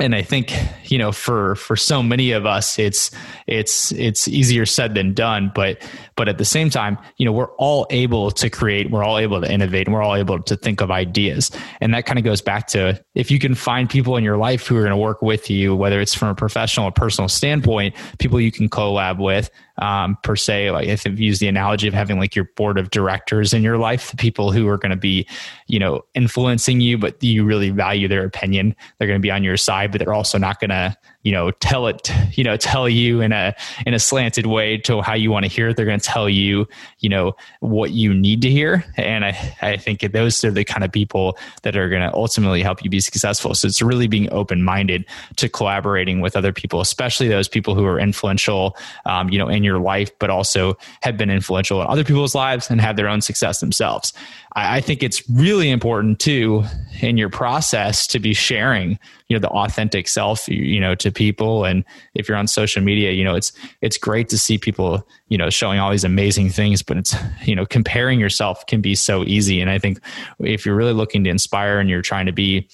and 0.00 0.14
I 0.14 0.22
think 0.22 0.52
you 0.86 0.98
know 0.98 1.12
for 1.12 1.54
for 1.56 1.76
so 1.76 2.02
many 2.02 2.32
of 2.32 2.46
us 2.46 2.78
it's 2.78 3.10
it's 3.46 3.92
it's 3.92 4.26
easier 4.26 4.64
said 4.64 4.94
than 4.94 5.12
done. 5.12 5.52
But 5.54 5.82
but 6.16 6.28
at 6.28 6.38
the 6.38 6.44
same 6.44 6.70
time 6.70 6.98
you 7.18 7.26
know 7.26 7.32
we're 7.32 7.52
all 7.56 7.86
able 7.90 8.30
to 8.32 8.48
create 8.48 8.90
we're 8.90 9.04
all 9.04 9.18
able 9.18 9.40
to 9.40 9.50
innovate 9.52 9.86
and 9.86 9.94
we're 9.94 10.02
all 10.02 10.16
able 10.16 10.42
to 10.42 10.56
think 10.56 10.80
of 10.80 10.90
ideas. 10.90 11.50
And 11.80 11.92
that 11.94 12.06
kind 12.06 12.18
of 12.18 12.24
goes 12.24 12.40
back 12.40 12.68
to 12.68 13.02
if 13.14 13.30
you 13.30 13.38
can 13.38 13.54
find 13.54 13.88
people 13.88 14.16
in 14.16 14.24
your 14.24 14.38
life 14.38 14.66
who 14.66 14.76
are 14.76 14.80
going 14.80 14.90
to 14.90 14.96
work 14.96 15.20
with 15.20 15.50
you 15.50 15.76
whether 15.76 16.00
it's 16.00 16.14
from 16.14 16.28
a 16.28 16.34
professional 16.34 16.88
or 16.88 16.92
personal 16.92 17.28
standpoint 17.28 17.94
people 18.18 18.40
you 18.40 18.52
can 18.52 18.68
collab 18.68 19.18
with 19.18 19.50
um, 19.78 20.16
per 20.22 20.36
se. 20.36 20.70
Like 20.70 20.88
if 20.88 21.04
you 21.04 21.12
use 21.12 21.38
the 21.38 21.48
analogy 21.48 21.88
of 21.88 21.94
having 21.94 22.18
like 22.18 22.36
your 22.36 22.48
board 22.56 22.78
of 22.78 22.90
directors 22.90 23.52
in 23.52 23.62
your 23.62 23.78
life, 23.78 24.10
the 24.10 24.16
people 24.16 24.52
who 24.52 24.68
are 24.68 24.78
going 24.78 24.90
to 24.90 24.96
be, 24.96 25.26
you 25.66 25.78
know, 25.78 26.02
influencing 26.14 26.80
you, 26.80 26.98
but 26.98 27.22
you 27.22 27.44
really 27.44 27.70
value 27.70 28.08
their 28.08 28.24
opinion. 28.24 28.74
They're 28.98 29.08
going 29.08 29.20
to 29.20 29.22
be 29.22 29.30
on 29.30 29.42
your 29.42 29.56
side, 29.56 29.92
but 29.92 29.98
they're 29.98 30.14
also 30.14 30.38
not 30.38 30.60
going 30.60 30.70
to 30.70 30.96
you 31.22 31.32
know 31.32 31.50
tell 31.52 31.86
it 31.86 32.10
you 32.32 32.44
know 32.44 32.56
tell 32.56 32.88
you 32.88 33.20
in 33.20 33.32
a 33.32 33.54
in 33.86 33.94
a 33.94 33.98
slanted 33.98 34.46
way 34.46 34.76
to 34.78 35.00
how 35.02 35.14
you 35.14 35.30
want 35.30 35.44
to 35.44 35.50
hear 35.50 35.68
it. 35.68 35.76
They're 35.76 35.86
going 35.86 36.00
to 36.00 36.04
tell 36.04 36.28
you 36.28 36.66
you 37.00 37.08
know 37.08 37.36
what 37.60 37.92
you 37.92 38.12
need 38.12 38.42
to 38.42 38.50
hear. 38.50 38.84
And 38.96 39.24
i 39.24 39.56
i 39.62 39.76
think 39.76 40.00
those 40.12 40.44
are 40.44 40.50
the 40.50 40.64
kind 40.64 40.84
of 40.84 40.92
people 40.92 41.38
that 41.62 41.76
are 41.76 41.88
going 41.88 42.02
to 42.02 42.14
ultimately 42.14 42.62
help 42.62 42.84
you 42.84 42.90
be 42.90 43.00
successful. 43.00 43.54
So 43.54 43.66
it's 43.66 43.82
really 43.82 44.06
being 44.06 44.32
open 44.32 44.62
minded 44.62 45.04
to 45.36 45.48
collaborating 45.48 46.20
with 46.20 46.36
other 46.36 46.52
people 46.52 46.80
especially 46.80 47.28
those 47.28 47.48
people 47.48 47.74
who 47.74 47.84
are 47.84 47.98
influential 47.98 48.76
um, 49.06 49.28
you 49.30 49.38
know 49.38 49.48
in 49.48 49.62
your 49.62 49.78
life 49.78 50.10
but 50.18 50.30
also 50.30 50.76
have 51.02 51.16
been 51.16 51.30
influential 51.30 51.80
in 51.80 51.86
other 51.88 52.04
people's 52.04 52.34
lives 52.34 52.70
and 52.70 52.80
have 52.80 52.96
their 52.96 53.08
own 53.08 53.20
success 53.20 53.60
themselves. 53.60 54.12
I, 54.54 54.78
I 54.78 54.80
think 54.80 55.02
it's 55.02 55.28
really 55.30 55.70
important 55.70 56.18
too 56.18 56.64
in 57.00 57.16
your 57.16 57.30
process 57.30 58.06
to 58.08 58.18
be 58.18 58.34
sharing 58.34 58.98
you 59.32 59.38
know 59.38 59.40
the 59.40 59.48
authentic 59.48 60.06
self 60.06 60.46
you 60.46 60.78
know 60.78 60.94
to 60.94 61.10
people. 61.10 61.64
And 61.64 61.84
if 62.14 62.28
you're 62.28 62.36
on 62.36 62.46
social 62.46 62.82
media 62.82 63.12
you 63.12 63.24
know 63.24 63.34
it's 63.34 63.52
it's 63.80 63.96
great 63.96 64.28
to 64.28 64.36
see 64.36 64.58
people 64.58 65.08
you 65.28 65.38
know 65.38 65.48
showing 65.48 65.78
all 65.78 65.90
these 65.90 66.04
amazing 66.04 66.50
things 66.50 66.82
but 66.82 66.98
it's 66.98 67.14
you 67.44 67.56
know 67.56 67.64
comparing 67.64 68.20
yourself 68.20 68.66
can 68.66 68.82
be 68.82 68.94
so 68.94 69.24
easy. 69.24 69.60
And 69.62 69.70
i 69.70 69.78
think 69.78 70.00
if 70.40 70.66
you're 70.66 70.76
really 70.76 70.92
looking 70.92 71.24
to 71.24 71.30
inspire 71.30 71.78
and 71.78 71.88
you're 71.88 72.02
trying 72.02 72.26
to 72.26 72.32
be 72.32 72.68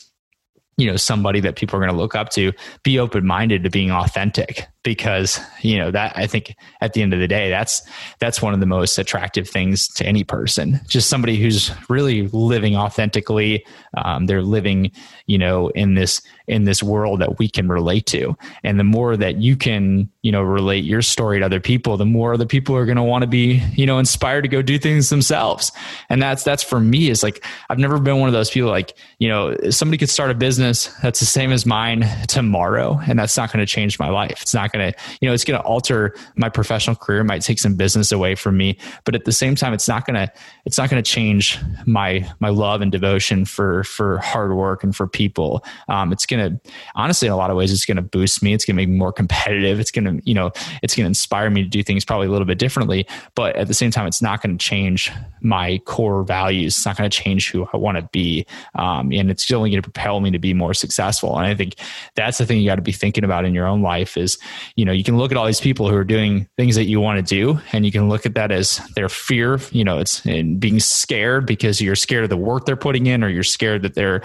you 0.76 0.86
know 0.86 0.96
somebody 0.96 1.40
that 1.40 1.56
people 1.56 1.76
are 1.76 1.80
going 1.80 1.92
to 1.92 1.96
look 1.96 2.14
up 2.14 2.30
to 2.30 2.52
be 2.82 2.98
open 2.98 3.24
minded 3.24 3.62
to 3.64 3.70
being 3.70 3.90
authentic 3.90 4.66
because 4.82 5.40
you 5.60 5.76
know 5.76 5.90
that 5.90 6.16
i 6.16 6.26
think 6.26 6.54
at 6.80 6.92
the 6.92 7.02
end 7.02 7.12
of 7.12 7.20
the 7.20 7.28
day 7.28 7.50
that's 7.50 7.82
that's 8.20 8.40
one 8.40 8.54
of 8.54 8.60
the 8.60 8.66
most 8.66 8.98
attractive 8.98 9.48
things 9.48 9.88
to 9.88 10.04
any 10.06 10.24
person. 10.24 10.80
Just 10.86 11.08
somebody 11.08 11.36
who's 11.36 11.70
really 11.88 12.28
living 12.28 12.76
authentically 12.76 13.64
um, 13.96 14.26
they're 14.26 14.42
living 14.42 14.90
you 15.26 15.38
know 15.38 15.68
in 15.70 15.94
this 15.94 16.20
in 16.46 16.64
this 16.64 16.82
world 16.82 17.20
that 17.20 17.38
we 17.38 17.48
can 17.48 17.68
relate 17.68 18.06
to. 18.06 18.36
And 18.64 18.80
the 18.80 18.84
more 18.84 19.16
that 19.16 19.36
you 19.36 19.56
can 19.56 20.10
you 20.22 20.32
know 20.32 20.42
relate 20.42 20.84
your 20.84 21.02
story 21.02 21.38
to 21.38 21.44
other 21.44 21.60
people 21.60 21.96
the 21.96 22.06
more 22.06 22.36
the 22.36 22.46
people 22.46 22.76
are 22.76 22.84
going 22.84 22.96
to 22.96 23.02
want 23.02 23.22
to 23.22 23.28
be 23.28 23.62
you 23.74 23.86
know 23.86 23.98
inspired 23.98 24.42
to 24.42 24.48
go 24.48 24.62
do 24.62 24.78
things 24.78 25.10
themselves. 25.10 25.72
And 26.08 26.22
that's 26.22 26.44
that's 26.44 26.62
for 26.62 26.80
me 26.80 27.10
is 27.10 27.22
like 27.22 27.44
i've 27.70 27.78
never 27.78 27.98
been 27.98 28.18
one 28.18 28.28
of 28.28 28.32
those 28.32 28.50
people 28.50 28.70
like 28.70 28.96
you 29.18 29.28
know 29.28 29.56
somebody 29.70 29.98
could 29.98 30.10
start 30.10 30.30
a 30.30 30.34
business 30.34 30.86
that's 31.02 31.20
the 31.20 31.26
same 31.26 31.52
as 31.52 31.66
mine 31.66 32.04
tomorrow 32.26 33.00
and 33.06 33.18
that's 33.18 33.36
not 33.36 33.52
going 33.52 33.64
to 33.64 33.70
change 33.70 33.98
my 33.98 34.08
life. 34.08 34.42
It's 34.42 34.54
not 34.54 34.67
going 34.72 34.92
to 34.92 34.98
you 35.20 35.28
know 35.28 35.34
it's 35.34 35.44
going 35.44 35.60
to 35.60 35.66
alter 35.66 36.14
my 36.36 36.48
professional 36.48 36.96
career. 36.96 37.24
Might 37.24 37.42
take 37.42 37.58
some 37.58 37.74
business 37.74 38.12
away 38.12 38.34
from 38.34 38.56
me 38.56 38.78
but 39.04 39.14
at 39.14 39.24
the 39.24 39.32
same 39.32 39.54
time 39.54 39.72
it's 39.72 39.88
not 39.88 40.06
going 40.06 40.14
to 40.14 40.32
it's 40.64 40.78
not 40.78 40.90
going 40.90 41.02
to 41.02 41.10
change 41.10 41.58
my 41.86 42.28
my 42.40 42.48
love 42.48 42.80
and 42.80 42.92
devotion 42.92 43.44
for 43.44 43.84
for 43.84 44.18
hard 44.18 44.54
work 44.54 44.84
and 44.84 44.94
for 44.94 45.06
people. 45.06 45.64
Um, 45.88 46.12
it's 46.12 46.26
going 46.26 46.58
to 46.58 46.70
honestly 46.94 47.26
in 47.26 47.32
a 47.32 47.36
lot 47.36 47.50
of 47.50 47.56
ways 47.56 47.72
it's 47.72 47.84
going 47.84 47.96
to 47.96 48.02
boost 48.02 48.42
me. 48.42 48.52
It's 48.52 48.64
going 48.64 48.76
to 48.76 48.82
make 48.82 48.88
me 48.88 48.96
more 48.96 49.12
competitive. 49.12 49.80
It's 49.80 49.90
going 49.90 50.04
to 50.04 50.28
you 50.28 50.34
know 50.34 50.50
it's 50.82 50.94
going 50.94 51.04
to 51.04 51.08
inspire 51.08 51.50
me 51.50 51.62
to 51.62 51.68
do 51.68 51.82
things 51.82 52.04
probably 52.04 52.26
a 52.26 52.30
little 52.30 52.46
bit 52.46 52.58
differently 52.58 53.06
but 53.34 53.56
at 53.56 53.68
the 53.68 53.74
same 53.74 53.90
time 53.90 54.06
it's 54.06 54.22
not 54.22 54.42
going 54.42 54.56
to 54.56 54.64
change 54.64 55.12
my 55.40 55.78
core 55.84 56.22
values. 56.22 56.76
It's 56.76 56.86
not 56.86 56.96
going 56.96 57.08
to 57.08 57.16
change 57.16 57.50
who 57.50 57.68
i 57.72 57.76
want 57.76 57.96
to 57.96 58.02
be. 58.12 58.46
Um, 58.74 59.12
and 59.12 59.30
it's 59.30 59.50
only 59.50 59.70
going 59.70 59.82
to 59.82 59.90
propel 59.90 60.20
me 60.20 60.30
to 60.30 60.38
be 60.38 60.54
more 60.54 60.74
successful. 60.74 61.36
And 61.36 61.46
i 61.46 61.54
think 61.54 61.76
that's 62.14 62.38
the 62.38 62.46
thing 62.46 62.58
you 62.60 62.66
got 62.66 62.76
to 62.76 62.82
be 62.82 62.92
thinking 62.92 63.24
about 63.24 63.44
in 63.44 63.54
your 63.54 63.66
own 63.66 63.82
life 63.82 64.16
is 64.16 64.38
you 64.76 64.84
know 64.84 64.92
you 64.92 65.04
can 65.04 65.16
look 65.16 65.30
at 65.30 65.36
all 65.36 65.46
these 65.46 65.60
people 65.60 65.88
who 65.88 65.96
are 65.96 66.04
doing 66.04 66.48
things 66.56 66.74
that 66.76 66.84
you 66.84 67.00
want 67.00 67.18
to 67.18 67.34
do 67.34 67.60
and 67.72 67.84
you 67.84 67.92
can 67.92 68.08
look 68.08 68.26
at 68.26 68.34
that 68.34 68.50
as 68.50 68.78
their 68.94 69.08
fear 69.08 69.58
you 69.70 69.84
know 69.84 69.98
it's 69.98 70.24
in 70.26 70.58
being 70.58 70.80
scared 70.80 71.46
because 71.46 71.80
you're 71.80 71.96
scared 71.96 72.24
of 72.24 72.30
the 72.30 72.36
work 72.36 72.66
they're 72.66 72.76
putting 72.76 73.06
in 73.06 73.24
or 73.24 73.28
you're 73.28 73.42
scared 73.42 73.82
that 73.82 73.94
they're 73.94 74.22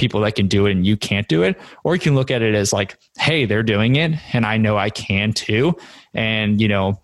people 0.00 0.22
that 0.22 0.34
can 0.34 0.48
do 0.48 0.66
it 0.66 0.72
and 0.72 0.86
you 0.86 0.96
can't 0.96 1.28
do 1.28 1.42
it. 1.42 1.60
Or 1.84 1.94
you 1.94 2.00
can 2.00 2.14
look 2.14 2.30
at 2.30 2.42
it 2.42 2.54
as 2.54 2.72
like, 2.72 2.96
hey, 3.18 3.44
they're 3.44 3.62
doing 3.62 3.96
it 3.96 4.18
and 4.32 4.46
I 4.46 4.56
know 4.56 4.76
I 4.78 4.88
can 4.90 5.32
too. 5.32 5.76
And, 6.14 6.60
you 6.60 6.66
know, 6.66 7.00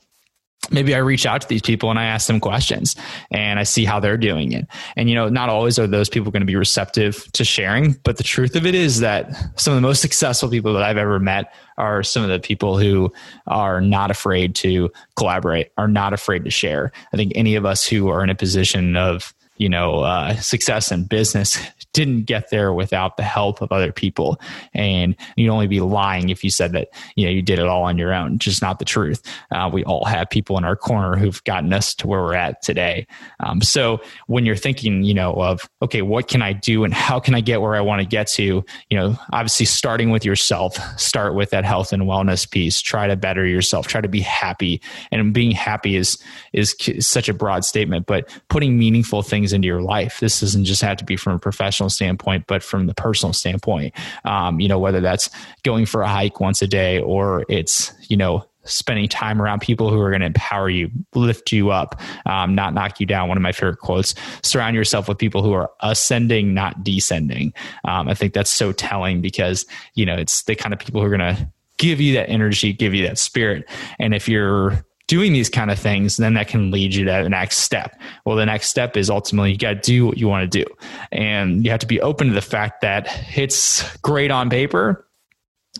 maybe 0.70 0.94
I 0.94 0.98
reach 0.98 1.26
out 1.26 1.40
to 1.42 1.48
these 1.48 1.62
people 1.62 1.90
and 1.90 1.98
I 1.98 2.04
ask 2.04 2.26
them 2.26 2.40
questions 2.40 2.96
and 3.30 3.58
I 3.58 3.62
see 3.62 3.84
how 3.84 4.00
they're 4.00 4.16
doing 4.16 4.52
it. 4.52 4.66
And, 4.96 5.08
you 5.08 5.14
know, 5.14 5.28
not 5.28 5.48
always 5.48 5.78
are 5.78 5.86
those 5.86 6.08
people 6.08 6.30
going 6.30 6.40
to 6.40 6.46
be 6.46 6.56
receptive 6.56 7.30
to 7.32 7.44
sharing, 7.44 7.92
but 8.04 8.16
the 8.16 8.22
truth 8.22 8.56
of 8.56 8.66
it 8.66 8.74
is 8.74 9.00
that 9.00 9.30
some 9.58 9.72
of 9.74 9.76
the 9.76 9.86
most 9.86 10.00
successful 10.00 10.48
people 10.48 10.72
that 10.74 10.82
I've 10.82 10.96
ever 10.96 11.18
met 11.18 11.52
are 11.78 12.02
some 12.02 12.22
of 12.22 12.28
the 12.28 12.40
people 12.40 12.78
who 12.78 13.12
are 13.46 13.80
not 13.80 14.10
afraid 14.10 14.54
to 14.56 14.90
collaborate, 15.16 15.72
are 15.76 15.88
not 15.88 16.12
afraid 16.12 16.44
to 16.44 16.50
share. 16.50 16.92
I 17.12 17.16
think 17.16 17.32
any 17.34 17.54
of 17.54 17.66
us 17.66 17.86
who 17.86 18.08
are 18.08 18.22
in 18.24 18.30
a 18.30 18.34
position 18.34 18.96
of, 18.96 19.34
you 19.58 19.68
know, 19.68 20.00
uh, 20.00 20.36
success 20.36 20.92
in 20.92 21.04
business 21.04 21.58
didn't 21.96 22.24
get 22.24 22.50
there 22.50 22.74
without 22.74 23.16
the 23.16 23.22
help 23.22 23.62
of 23.62 23.72
other 23.72 23.90
people. 23.90 24.38
And 24.74 25.16
you'd 25.34 25.50
only 25.50 25.66
be 25.66 25.80
lying 25.80 26.28
if 26.28 26.44
you 26.44 26.50
said 26.50 26.72
that, 26.72 26.88
you 27.14 27.24
know, 27.24 27.32
you 27.32 27.40
did 27.40 27.58
it 27.58 27.64
all 27.64 27.84
on 27.84 27.96
your 27.96 28.12
own. 28.12 28.38
Just 28.38 28.60
not 28.60 28.78
the 28.78 28.84
truth. 28.84 29.22
Uh, 29.50 29.70
we 29.72 29.82
all 29.84 30.04
have 30.04 30.28
people 30.28 30.58
in 30.58 30.64
our 30.64 30.76
corner 30.76 31.16
who've 31.16 31.42
gotten 31.44 31.72
us 31.72 31.94
to 31.94 32.06
where 32.06 32.20
we're 32.20 32.34
at 32.34 32.60
today. 32.60 33.06
Um, 33.40 33.62
so 33.62 34.02
when 34.26 34.44
you're 34.44 34.56
thinking, 34.56 35.04
you 35.04 35.14
know, 35.14 35.32
of, 35.36 35.70
okay, 35.80 36.02
what 36.02 36.28
can 36.28 36.42
I 36.42 36.52
do 36.52 36.84
and 36.84 36.92
how 36.92 37.18
can 37.18 37.34
I 37.34 37.40
get 37.40 37.62
where 37.62 37.74
I 37.74 37.80
want 37.80 38.02
to 38.02 38.06
get 38.06 38.26
to? 38.32 38.62
You 38.90 38.98
know, 38.98 39.18
obviously 39.32 39.64
starting 39.64 40.10
with 40.10 40.22
yourself, 40.22 40.76
start 41.00 41.34
with 41.34 41.48
that 41.48 41.64
health 41.64 41.94
and 41.94 42.02
wellness 42.02 42.48
piece, 42.48 42.82
try 42.82 43.06
to 43.06 43.16
better 43.16 43.46
yourself, 43.46 43.86
try 43.86 44.02
to 44.02 44.08
be 44.08 44.20
happy. 44.20 44.82
And 45.10 45.32
being 45.32 45.52
happy 45.52 45.96
is, 45.96 46.18
is 46.52 46.76
such 47.00 47.30
a 47.30 47.34
broad 47.34 47.64
statement, 47.64 48.04
but 48.04 48.28
putting 48.50 48.78
meaningful 48.78 49.22
things 49.22 49.54
into 49.54 49.66
your 49.66 49.80
life. 49.80 50.20
This 50.20 50.40
doesn't 50.40 50.66
just 50.66 50.82
have 50.82 50.98
to 50.98 51.04
be 51.04 51.16
from 51.16 51.32
a 51.32 51.38
professional 51.38 51.85
professional 51.86 51.90
standpoint, 51.90 52.44
but 52.46 52.62
from 52.62 52.86
the 52.86 52.94
personal 52.94 53.32
standpoint, 53.32 53.94
um, 54.24 54.60
you 54.60 54.68
know, 54.68 54.78
whether 54.78 55.00
that's 55.00 55.30
going 55.62 55.86
for 55.86 56.02
a 56.02 56.08
hike 56.08 56.40
once 56.40 56.62
a 56.62 56.66
day 56.66 57.00
or 57.00 57.44
it's, 57.48 57.92
you 58.08 58.16
know, 58.16 58.44
spending 58.64 59.08
time 59.08 59.40
around 59.40 59.60
people 59.60 59.90
who 59.90 60.00
are 60.00 60.10
going 60.10 60.20
to 60.20 60.26
empower 60.26 60.68
you, 60.68 60.90
lift 61.14 61.52
you 61.52 61.70
up, 61.70 62.00
um, 62.26 62.54
not 62.54 62.74
knock 62.74 62.98
you 62.98 63.06
down. 63.06 63.28
One 63.28 63.36
of 63.36 63.42
my 63.42 63.52
favorite 63.52 63.78
quotes: 63.78 64.14
"Surround 64.42 64.74
yourself 64.74 65.08
with 65.08 65.18
people 65.18 65.42
who 65.42 65.52
are 65.52 65.70
ascending, 65.80 66.52
not 66.52 66.82
descending." 66.82 67.52
Um, 67.84 68.08
I 68.08 68.14
think 68.14 68.32
that's 68.32 68.50
so 68.50 68.72
telling 68.72 69.20
because 69.20 69.66
you 69.94 70.04
know 70.04 70.16
it's 70.16 70.42
the 70.44 70.56
kind 70.56 70.74
of 70.74 70.80
people 70.80 71.00
who 71.00 71.06
are 71.06 71.16
going 71.16 71.36
to 71.36 71.48
give 71.78 72.00
you 72.00 72.14
that 72.14 72.28
energy, 72.28 72.72
give 72.72 72.92
you 72.92 73.06
that 73.06 73.18
spirit, 73.18 73.68
and 74.00 74.14
if 74.14 74.28
you're 74.28 74.84
doing 75.08 75.32
these 75.32 75.48
kind 75.48 75.70
of 75.70 75.78
things, 75.78 76.16
then 76.16 76.34
that 76.34 76.48
can 76.48 76.70
lead 76.70 76.94
you 76.94 77.04
to 77.04 77.10
the 77.10 77.28
next 77.28 77.58
step. 77.58 77.98
Well, 78.24 78.36
the 78.36 78.46
next 78.46 78.68
step 78.68 78.96
is 78.96 79.08
ultimately 79.08 79.52
you 79.52 79.58
got 79.58 79.74
to 79.74 79.80
do 79.80 80.06
what 80.06 80.18
you 80.18 80.28
want 80.28 80.50
to 80.50 80.64
do. 80.64 80.68
And 81.12 81.64
you 81.64 81.70
have 81.70 81.80
to 81.80 81.86
be 81.86 82.00
open 82.00 82.28
to 82.28 82.34
the 82.34 82.40
fact 82.40 82.80
that 82.80 83.08
it's 83.36 83.96
great 83.98 84.30
on 84.30 84.50
paper. 84.50 85.06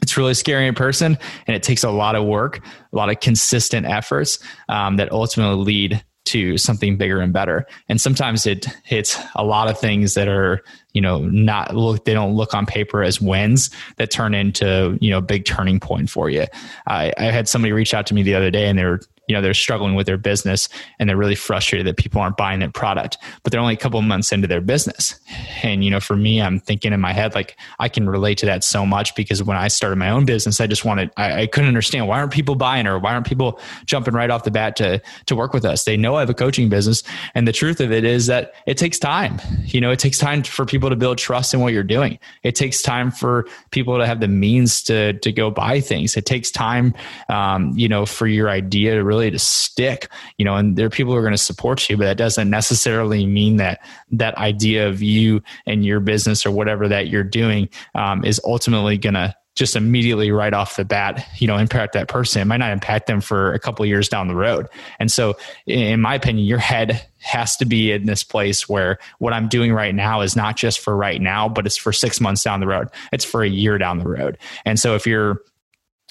It's 0.03 0.17
really 0.17 0.35
scary 0.35 0.67
in 0.67 0.75
person, 0.75 1.17
and 1.47 1.57
it 1.57 1.63
takes 1.63 1.83
a 1.83 1.91
lot 1.91 2.17
of 2.17 2.27
work, 2.27 2.61
a 2.93 2.97
lot 2.97 3.09
of 3.09 3.19
consistent 3.21 3.87
efforts 3.87 4.39
um, 4.69 4.97
that 4.99 5.11
ultimately 5.11 5.65
lead 5.65 6.05
to 6.27 6.59
something 6.59 6.97
bigger 6.97 7.21
and 7.21 7.33
better. 7.33 7.67
And 7.89 8.01
sometimes 8.01 8.47
it 8.47 8.67
hits 8.85 9.19
a 9.37 9.45
lot 9.45 9.71
of 9.71 9.79
things 9.79 10.15
that 10.15 10.29
are, 10.29 10.63
you 10.93 11.01
know, 11.01 11.21
not 11.21 11.75
look, 11.75 12.05
they 12.05 12.15
don't 12.15 12.35
look 12.35 12.53
on 12.53 12.67
paper 12.67 13.03
as 13.03 13.21
wins 13.21 13.71
that 13.97 14.11
turn 14.11 14.35
into, 14.35 14.99
you 15.01 15.09
know, 15.09 15.21
big 15.21 15.45
turning 15.45 15.81
point 15.81 16.11
for 16.11 16.29
you. 16.29 16.45
I, 16.87 17.13
I 17.17 17.25
had 17.25 17.49
somebody 17.49 17.73
reach 17.73 17.95
out 17.95 18.07
to 18.09 18.15
me 18.15 18.23
the 18.23 18.35
other 18.35 18.51
day 18.51 18.69
and 18.69 18.79
they 18.79 18.85
were 18.85 19.01
you 19.27 19.35
know 19.35 19.41
they're 19.41 19.55
struggling 19.55 19.95
with 19.95 20.07
their 20.07 20.19
business 20.19 20.69
and 20.99 21.09
they're 21.09 21.17
really 21.17 21.35
frustrated 21.35 21.87
that 21.87 21.97
people 21.97 22.21
aren't 22.21 22.37
buying 22.37 22.61
their 22.61 22.71
product 22.71 23.19
but 23.43 23.53
they're 23.53 23.61
only 23.61 23.75
a 23.75 23.79
couple 23.79 24.01
months 24.03 24.33
into 24.33 24.47
their 24.47 24.61
business. 24.61 25.19
And 25.63 25.85
you 25.85 25.91
know 25.91 26.01
for 26.01 26.17
me 26.17 26.41
i'm 26.41 26.61
thinking 26.61 26.93
in 26.93 27.01
my 27.01 27.13
head 27.13 27.35
like 27.35 27.57
i 27.79 27.89
can 27.89 28.09
relate 28.09 28.39
to 28.39 28.47
that 28.47 28.65
so 28.65 28.85
much 28.87 29.15
because 29.15 29.43
when 29.43 29.57
i 29.57 29.69
started 29.69 29.97
my 29.97 30.11
own 30.11 30.25
business 30.25 30.61
i 30.61 30.67
just 30.67 30.85
wanted 30.85 31.11
i, 31.17 31.43
I 31.43 31.47
couldn't 31.47 31.69
understand 31.69 32.09
why 32.09 32.19
aren't 32.19 32.33
people 32.33 32.55
buying 32.55 32.87
or 32.87 32.99
why 32.99 33.15
aren't 33.15 33.27
people 33.27 33.61
jumping 33.85 34.15
right 34.15 34.31
off 34.31 34.45
the 34.45 34.51
bat 34.51 34.77
to 34.77 35.01
to 35.27 35.37
work 35.37 35.53
with 35.53 35.65
us? 35.65 35.85
They 35.85 35.97
know 35.97 36.17
i 36.17 36.21
have 36.21 36.31
a 36.31 36.35
coaching 36.35 36.69
business. 36.69 37.03
And 37.35 37.47
the 37.47 37.53
truth 37.53 37.81
of 37.81 37.93
it 37.93 38.05
is 38.05 38.27
that 38.27 38.53
it 38.67 38.77
takes 38.77 38.99
time. 38.99 39.41
You 39.65 39.81
know 39.81 39.91
it 39.91 39.99
takes 39.99 40.19
time 40.19 40.43
for 40.43 40.65
people 40.67 40.91
to 40.91 40.97
build 40.97 41.19
trust 41.19 41.55
in 41.55 41.61
what 41.61 41.73
you're 41.73 41.83
doing. 41.83 42.19
It 42.43 42.55
takes 42.55 42.83
time 42.83 43.11
for 43.11 43.47
people 43.71 43.99
to 43.99 44.07
have 44.07 44.21
the 44.21 44.29
means 44.29 44.83
to 44.85 45.15
to 45.15 45.33
go 45.33 45.51
buy 45.51 45.81
things. 45.81 46.17
It 46.17 46.27
takes 46.27 46.51
time 46.51 46.95
um, 47.29 47.73
you 47.77 47.89
know 47.89 48.07
for 48.07 48.27
your 48.27 48.49
idea 48.51 48.95
to 48.95 49.05
really 49.05 49.16
really 49.17 49.31
to 49.31 49.39
stick, 49.39 50.09
you 50.39 50.45
know, 50.45 50.57
and 50.57 50.77
there 50.77 50.87
are 50.87 50.91
people 50.91 51.13
who 51.13 51.19
are 51.19 51.23
going 51.23 51.33
to 51.33 51.39
support 51.39 51.89
you, 51.89 51.97
but 51.97 52.05
that 52.05 52.17
doesn't 52.17 52.51
necessarily 52.51 53.27
mean 53.27 53.57
that 53.57 53.81
that 54.11 54.37
idea 54.37 54.89
of 54.89 55.03
you 55.03 55.43
and 55.67 55.85
your 55.85 56.01
business 56.01 56.45
or 56.45 56.51
whatever 56.51 56.89
that 56.89 57.09
you're 57.09 57.25
doing 57.25 57.69
um, 57.95 58.25
is 58.25 58.41
ultimately 58.45 58.99
going 58.99 59.15
to 59.15 59.35
just 59.55 59.75
immediately 59.75 60.31
right 60.31 60.53
off 60.53 60.77
the 60.77 60.85
bat, 60.85 61.27
you 61.39 61.47
know, 61.47 61.57
impact 61.57 61.95
that 61.95 62.09
person. 62.09 62.43
It 62.43 62.45
might 62.45 62.59
not 62.59 62.73
impact 62.73 63.07
them 63.07 63.23
for 63.23 63.55
a 63.55 63.59
couple 63.59 63.87
years 63.87 64.07
down 64.07 64.29
the 64.29 64.37
road. 64.37 64.69
And 65.01 65.11
so, 65.11 65.35
in 65.67 66.03
my 66.03 66.15
opinion, 66.15 66.47
your 66.47 66.59
head 66.59 67.07
has 67.21 67.57
to 67.57 67.65
be 67.65 67.91
in 67.91 68.05
this 68.05 68.23
place 68.23 68.69
where 68.69 68.99
what 69.19 69.33
I'm 69.33 69.49
doing 69.49 69.73
right 69.73 69.95
now 69.95 70.21
is 70.21 70.37
not 70.37 70.57
just 70.57 70.79
for 70.79 70.95
right 70.95 71.23
now, 71.23 71.49
but 71.49 71.65
it's 71.65 71.79
for 71.79 71.91
six 71.91 72.21
months 72.21 72.43
down 72.43 72.61
the 72.61 72.67
road. 72.67 72.89
It's 73.13 73.25
for 73.25 73.43
a 73.43 73.49
year 73.49 73.79
down 73.79 73.99
the 73.99 74.09
road. 74.09 74.37
And 74.67 74.79
so, 74.79 74.95
if 74.95 75.07
you're 75.07 75.41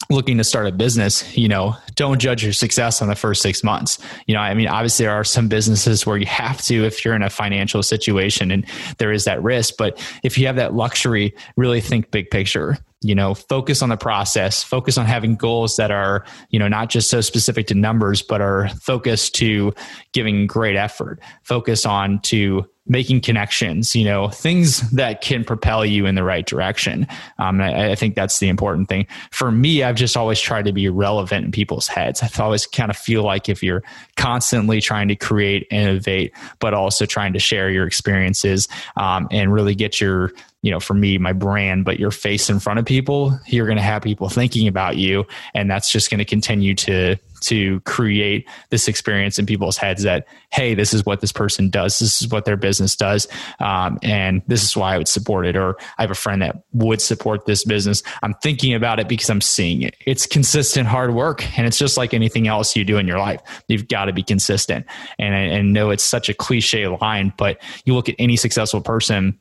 looking 0.10 0.38
to 0.38 0.44
start 0.44 0.68
a 0.68 0.72
business, 0.72 1.36
you 1.38 1.48
know, 1.48 1.76
don't 1.96 2.20
judge 2.20 2.44
your 2.44 2.54
success 2.54 3.02
on 3.02 3.08
the 3.08 3.16
first 3.16 3.42
six 3.42 3.64
months. 3.64 3.98
You 4.28 4.36
know, 4.36 4.42
I 4.42 4.54
mean, 4.54 4.68
obviously 4.68 5.06
there 5.06 5.16
are 5.16 5.24
some 5.24 5.48
businesses 5.48 6.06
where 6.06 6.18
you 6.18 6.26
have 6.26 6.62
to 6.64 6.86
if 6.86 7.04
you're 7.04 7.16
in 7.16 7.24
a 7.24 7.30
financial 7.30 7.82
situation 7.82 8.52
and 8.52 8.66
there 8.98 9.12
is 9.12 9.24
that 9.24 9.42
risk. 9.42 9.76
But 9.78 10.00
if 10.22 10.38
you 10.38 10.48
have 10.48 10.58
that 10.58 10.74
luxury, 10.74 11.34
really 11.56 11.82
think 11.82 12.12
big 12.12 12.30
picture. 12.30 12.78
You 13.06 13.16
know, 13.16 13.36
focus 13.36 13.82
on 13.82 13.90
the 13.90 13.98
process, 13.98 14.64
focus 14.64 14.98
on 14.98 15.06
having 15.06 15.36
goals 15.36 15.76
that 15.78 15.92
are, 15.92 16.26
you 16.50 16.60
know, 16.60 16.68
not 16.68 16.90
just 16.90 17.10
so 17.10 17.22
specific 17.22 17.68
to 17.68 17.76
numbers, 17.76 18.22
but 18.22 18.42
are 18.42 18.70
focused 18.82 19.36
to 19.36 19.74
giving 20.12 20.48
great 20.48 20.76
effort, 20.76 21.20
focus 21.44 21.86
on 21.86 22.20
to 22.22 22.68
making 22.88 23.20
connections, 23.20 23.96
you 23.96 24.06
know, 24.06 24.30
things 24.30 24.90
that 24.92 25.22
can 25.22 25.44
propel 25.44 25.84
you 25.84 26.06
in 26.06 26.16
the 26.16 26.24
right 26.24 26.46
direction. 26.46 27.08
Um, 27.40 27.60
I, 27.60 27.92
I, 27.92 27.96
think 27.96 28.16
that's 28.16 28.38
the 28.40 28.48
important 28.48 28.90
thing. 28.90 29.08
For 29.32 29.52
me, 29.52 29.82
I've 29.82 29.96
just 29.96 30.16
always 30.16 30.40
tried 30.40 30.66
to 30.66 30.74
be 30.74 30.88
relevant 30.90 31.46
in 31.46 31.52
people's 31.52 31.88
heads. 31.88 32.22
I've 32.22 32.40
always 32.40 32.68
kind 32.68 32.92
of 32.92 32.98
feel 32.98 33.24
like 33.24 33.50
if 33.50 33.64
you're 33.64 33.84
constantly 34.18 34.82
trying 34.82 35.08
to 35.08 35.16
create, 35.16 35.66
innovate, 35.72 36.32
but 36.60 36.76
also 36.76 37.06
trying 37.06 37.34
to 37.34 37.40
share 37.40 37.72
your 37.72 37.88
experiences 37.88 38.68
um, 38.98 39.28
and 39.32 39.52
really 39.52 39.74
get 39.74 40.00
your 40.00 40.32
you 40.66 40.72
know, 40.72 40.80
for 40.80 40.96
me, 40.96 41.20
my 41.20 41.32
brand, 41.32 41.86
but 41.86 42.00
your 42.00 42.10
face 42.10 42.50
in 42.50 42.60
front 42.60 42.80
of 42.80 42.86
people, 42.86 43.40
you're 43.46 43.68
going 43.68 43.78
to 43.78 43.84
have 43.84 44.02
people 44.02 44.30
thinking 44.30 44.68
about 44.68 44.98
you. 44.98 45.24
And 45.54 45.70
that's 45.70 45.92
just 45.92 46.10
going 46.10 46.18
to 46.18 46.26
continue 46.26 46.74
to, 46.74 47.18
to 47.42 47.82
create 47.82 48.50
this 48.72 48.88
experience 48.88 49.38
in 49.38 49.46
people's 49.46 49.78
heads 49.78 50.02
that, 50.02 50.28
hey, 50.52 50.74
this 50.74 50.92
is 50.92 51.06
what 51.06 51.22
this 51.22 51.32
person 51.32 51.70
does. 51.70 52.00
This 52.00 52.20
is 52.20 52.32
what 52.32 52.46
their 52.46 52.58
business 52.58 52.96
does. 52.96 53.28
Um, 53.60 54.00
and 54.02 54.42
this 54.48 54.64
is 54.64 54.76
why 54.76 54.96
I 54.96 54.98
would 54.98 55.08
support 55.08 55.46
it. 55.46 55.56
Or 55.56 55.78
I 56.00 56.02
have 56.02 56.10
a 56.10 56.16
friend 56.16 56.42
that 56.42 56.64
would 56.74 57.00
support 57.00 57.46
this 57.46 57.64
business. 57.64 58.02
I'm 58.24 58.34
thinking 58.42 58.74
about 58.74 59.00
it 59.00 59.08
because 59.08 59.30
I'm 59.30 59.42
seeing 59.42 59.84
it. 59.84 59.96
It's 60.08 60.26
consistent 60.26 60.88
hard 60.88 61.14
work. 61.14 61.46
And 61.60 61.68
it's 61.68 61.78
just 61.78 61.96
like 61.96 62.16
anything 62.16 62.48
else 62.48 62.76
you 62.76 62.84
do 62.84 62.98
in 62.98 63.06
your 63.06 63.20
life. 63.20 63.40
You've 63.68 63.88
got 63.88 64.06
to 64.06 64.14
be 64.14 64.24
consistent. 64.24 64.88
And, 65.20 65.36
and 65.36 65.74
know 65.74 65.92
it's 65.92 66.04
such 66.04 66.28
a 66.28 66.34
cliche 66.34 66.88
line, 66.88 67.34
but 67.38 67.62
you 67.86 67.94
look 67.94 68.10
at 68.10 68.16
any 68.18 68.36
successful 68.36 68.82
person 68.82 69.40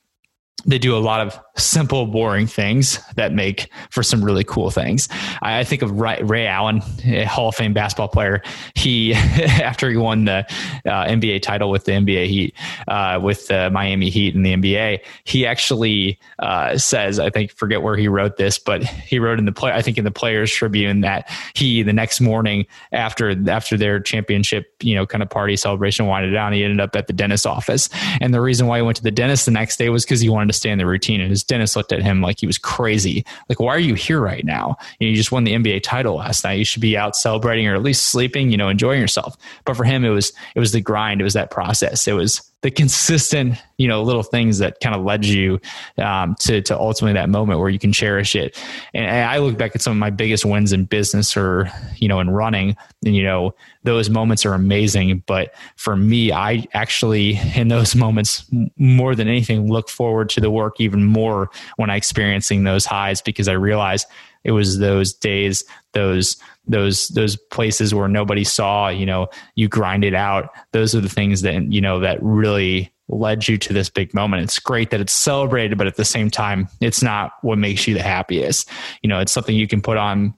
they 0.67 0.79
do 0.79 0.97
a 0.97 0.99
lot 0.99 1.21
of 1.21 1.39
simple, 1.57 2.07
boring 2.07 2.47
things 2.47 2.99
that 3.15 3.33
make 3.33 3.71
for 3.91 4.03
some 4.03 4.25
really 4.25 4.45
cool 4.45 4.71
things. 4.71 5.09
I, 5.41 5.63
think 5.65 5.83
of 5.83 6.01
Ray, 6.01 6.47
Allen, 6.47 6.83
a 7.05 7.25
Hall 7.25 7.49
of 7.49 7.55
Fame 7.55 7.73
basketball 7.73 8.09
player. 8.09 8.43
He, 8.75 9.15
after 9.15 9.89
he 9.89 9.97
won 9.97 10.25
the 10.25 10.47
uh, 10.85 11.05
NBA 11.05 11.43
title 11.43 11.71
with 11.71 11.85
the 11.85 11.93
NBA 11.93 12.27
Heat, 12.27 12.55
uh, 12.89 13.21
with 13.23 13.47
the 13.47 13.71
Miami 13.71 14.11
Heat 14.11 14.35
in 14.35 14.43
the 14.43 14.55
NBA, 14.55 15.01
he 15.25 15.47
actually 15.47 16.19
uh, 16.41 16.77
says, 16.77 17.21
I 17.21 17.31
think, 17.31 17.53
forget 17.53 17.83
where 17.83 17.97
he 17.97 18.09
wrote 18.09 18.37
this, 18.37 18.59
but 18.59 18.83
he 18.83 19.19
wrote 19.19 19.39
in 19.39 19.45
the 19.45 19.53
play, 19.53 19.73
I 19.73 19.83
think 19.83 19.97
in 19.97 20.05
the 20.05 20.11
Players 20.11 20.53
Tribune 20.53 21.03
that 21.03 21.31
he, 21.55 21.83
the 21.83 21.93
next 21.93 22.21
morning 22.21 22.67
after 22.93 23.35
after 23.49 23.77
their 23.77 24.01
championship, 24.01 24.75
you 24.81 24.95
know, 24.95 25.07
kind 25.07 25.23
of 25.23 25.31
party 25.31 25.57
celebration 25.57 26.07
winded 26.07 26.33
down, 26.33 26.53
he 26.53 26.65
ended 26.65 26.81
up 26.81 26.97
at 26.97 27.07
the 27.07 27.13
dentist's 27.13 27.47
office, 27.47 27.89
and 28.21 28.35
the 28.35 28.41
reason 28.41 28.67
why 28.67 28.79
he 28.79 28.83
went 28.83 28.97
to 28.97 29.03
the 29.03 29.11
dentist 29.11 29.45
the 29.45 29.51
next 29.51 29.77
day 29.77 29.89
was 29.89 30.05
because 30.05 30.21
he 30.21 30.29
wanted 30.29 30.49
to 30.49 30.53
stay 30.53 30.71
in 30.71 30.79
the 30.79 30.87
routine. 30.87 31.21
And 31.21 31.31
his 31.31 31.44
dentist 31.45 31.77
looked 31.77 31.93
at 31.93 32.03
him 32.03 32.21
like 32.21 32.41
he 32.41 32.47
was 32.47 32.59
crazy. 32.59 33.25
Like, 33.49 33.61
why 33.61 33.75
are 33.75 33.79
you 33.79 33.95
here 33.95 34.21
right 34.21 34.45
now? 34.45 34.77
You, 34.99 35.07
know, 35.07 35.11
you 35.11 35.17
just 35.17 35.33
won 35.33 35.45
the 35.45 35.55
NBA 35.55 35.83
title 35.83 36.17
last 36.17 36.45
night. 36.45 36.55
You 36.55 36.65
should 36.65 36.83
be 36.83 36.97
out 36.97 37.17
celebrating 37.17 37.67
or 37.67 37.75
at 37.75 37.83
least 37.83 38.07
sleeping, 38.07 38.51
you 38.51 38.57
know, 38.57 38.69
enjoying 38.69 39.01
yourself. 39.01 39.37
But 39.65 39.77
for 39.77 39.85
him, 39.85 40.05
it 40.05 40.11
was 40.11 40.33
it 40.55 40.61
was 40.61 40.73
the 40.73 40.81
grind. 40.81 41.21
It 41.21 41.25
was 41.25 41.35
that 41.35 41.51
process. 41.51 42.07
It 42.09 42.13
was 42.13 42.43
the 42.65 42.71
consistent, 42.71 43.59
you 43.77 43.87
know, 43.87 44.03
little 44.03 44.23
things 44.23 44.57
that 44.57 44.81
kind 44.81 44.97
of 44.97 45.05
led 45.05 45.23
you 45.27 45.61
um, 45.99 46.35
to 46.37 46.63
to 46.63 46.79
ultimately 46.79 47.13
that 47.13 47.29
moment 47.29 47.61
where 47.61 47.69
you 47.69 47.79
can 47.79 47.93
cherish 47.93 48.35
it. 48.35 48.59
And, 48.95 49.05
I 49.05 49.37
look 49.37 49.59
back 49.59 49.77
at 49.77 49.83
some 49.83 49.91
of 49.91 49.99
my 49.99 50.09
biggest 50.09 50.47
wins 50.47 50.73
in 50.73 50.87
business 50.87 51.37
or 51.37 51.71
you 51.97 52.09
know 52.09 52.21
in 52.21 52.31
running, 52.31 52.75
and 53.05 53.15
you 53.15 53.23
know 53.23 53.55
those 53.83 54.09
moments 54.09 54.47
are 54.47 54.55
amazing. 54.55 55.23
But 55.27 55.55
for 55.77 55.95
me, 55.95 56.33
I 56.33 56.65
actually 56.73 57.39
in 57.55 57.69
those 57.69 57.95
moments 58.05 58.51
more 58.79 59.15
than 59.15 59.29
anything 59.29 59.71
look 59.71 59.91
forward 59.91 60.31
to 60.31 60.41
the 60.41 60.51
work 60.51 60.81
even 60.81 61.05
more 61.05 61.51
when 61.77 61.91
I 61.91 61.97
experiencing 61.97 62.65
those 62.65 62.87
highs 62.87 63.21
because 63.21 63.47
I 63.47 63.53
realize 63.53 64.07
It 64.45 64.53
was 64.53 64.79
those 64.79 65.13
days, 65.13 65.65
those 65.93 66.37
those 66.67 67.09
those 67.09 67.37
places 67.37 67.95
where 67.95 68.09
nobody 68.09 68.45
saw, 68.45 68.89
you 68.89 69.07
know, 69.07 69.29
you 69.55 69.69
grind 69.69 70.05
it 70.05 70.15
out. 70.15 70.51
Those 70.73 70.95
are 70.95 71.01
the 71.01 71.09
things 71.09 71.43
that 71.43 71.73
you 71.73 71.81
know 71.81 72.01
that 72.01 72.23
really 72.23 72.93
led 73.09 73.47
you 73.47 73.59
to 73.59 73.73
this 73.73 73.91
big 73.91 74.15
moment. 74.15 74.43
It's 74.43 74.59
great 74.59 74.91
that 74.91 75.01
it's 75.01 75.13
celebrated, 75.13 75.77
but 75.77 75.87
at 75.87 75.97
the 75.97 76.05
same 76.05 76.31
time, 76.31 76.69
it's 76.81 77.03
not 77.03 77.33
what 77.43 77.59
makes 77.59 77.87
you 77.87 77.95
the 77.95 78.03
happiest. 78.03 78.69
You 79.03 79.09
know, 79.09 79.21
it's 79.21 79.33
something 79.33 79.55
you 79.55 79.69
can 79.69 79.83
put 79.83 79.97
on 79.97 80.35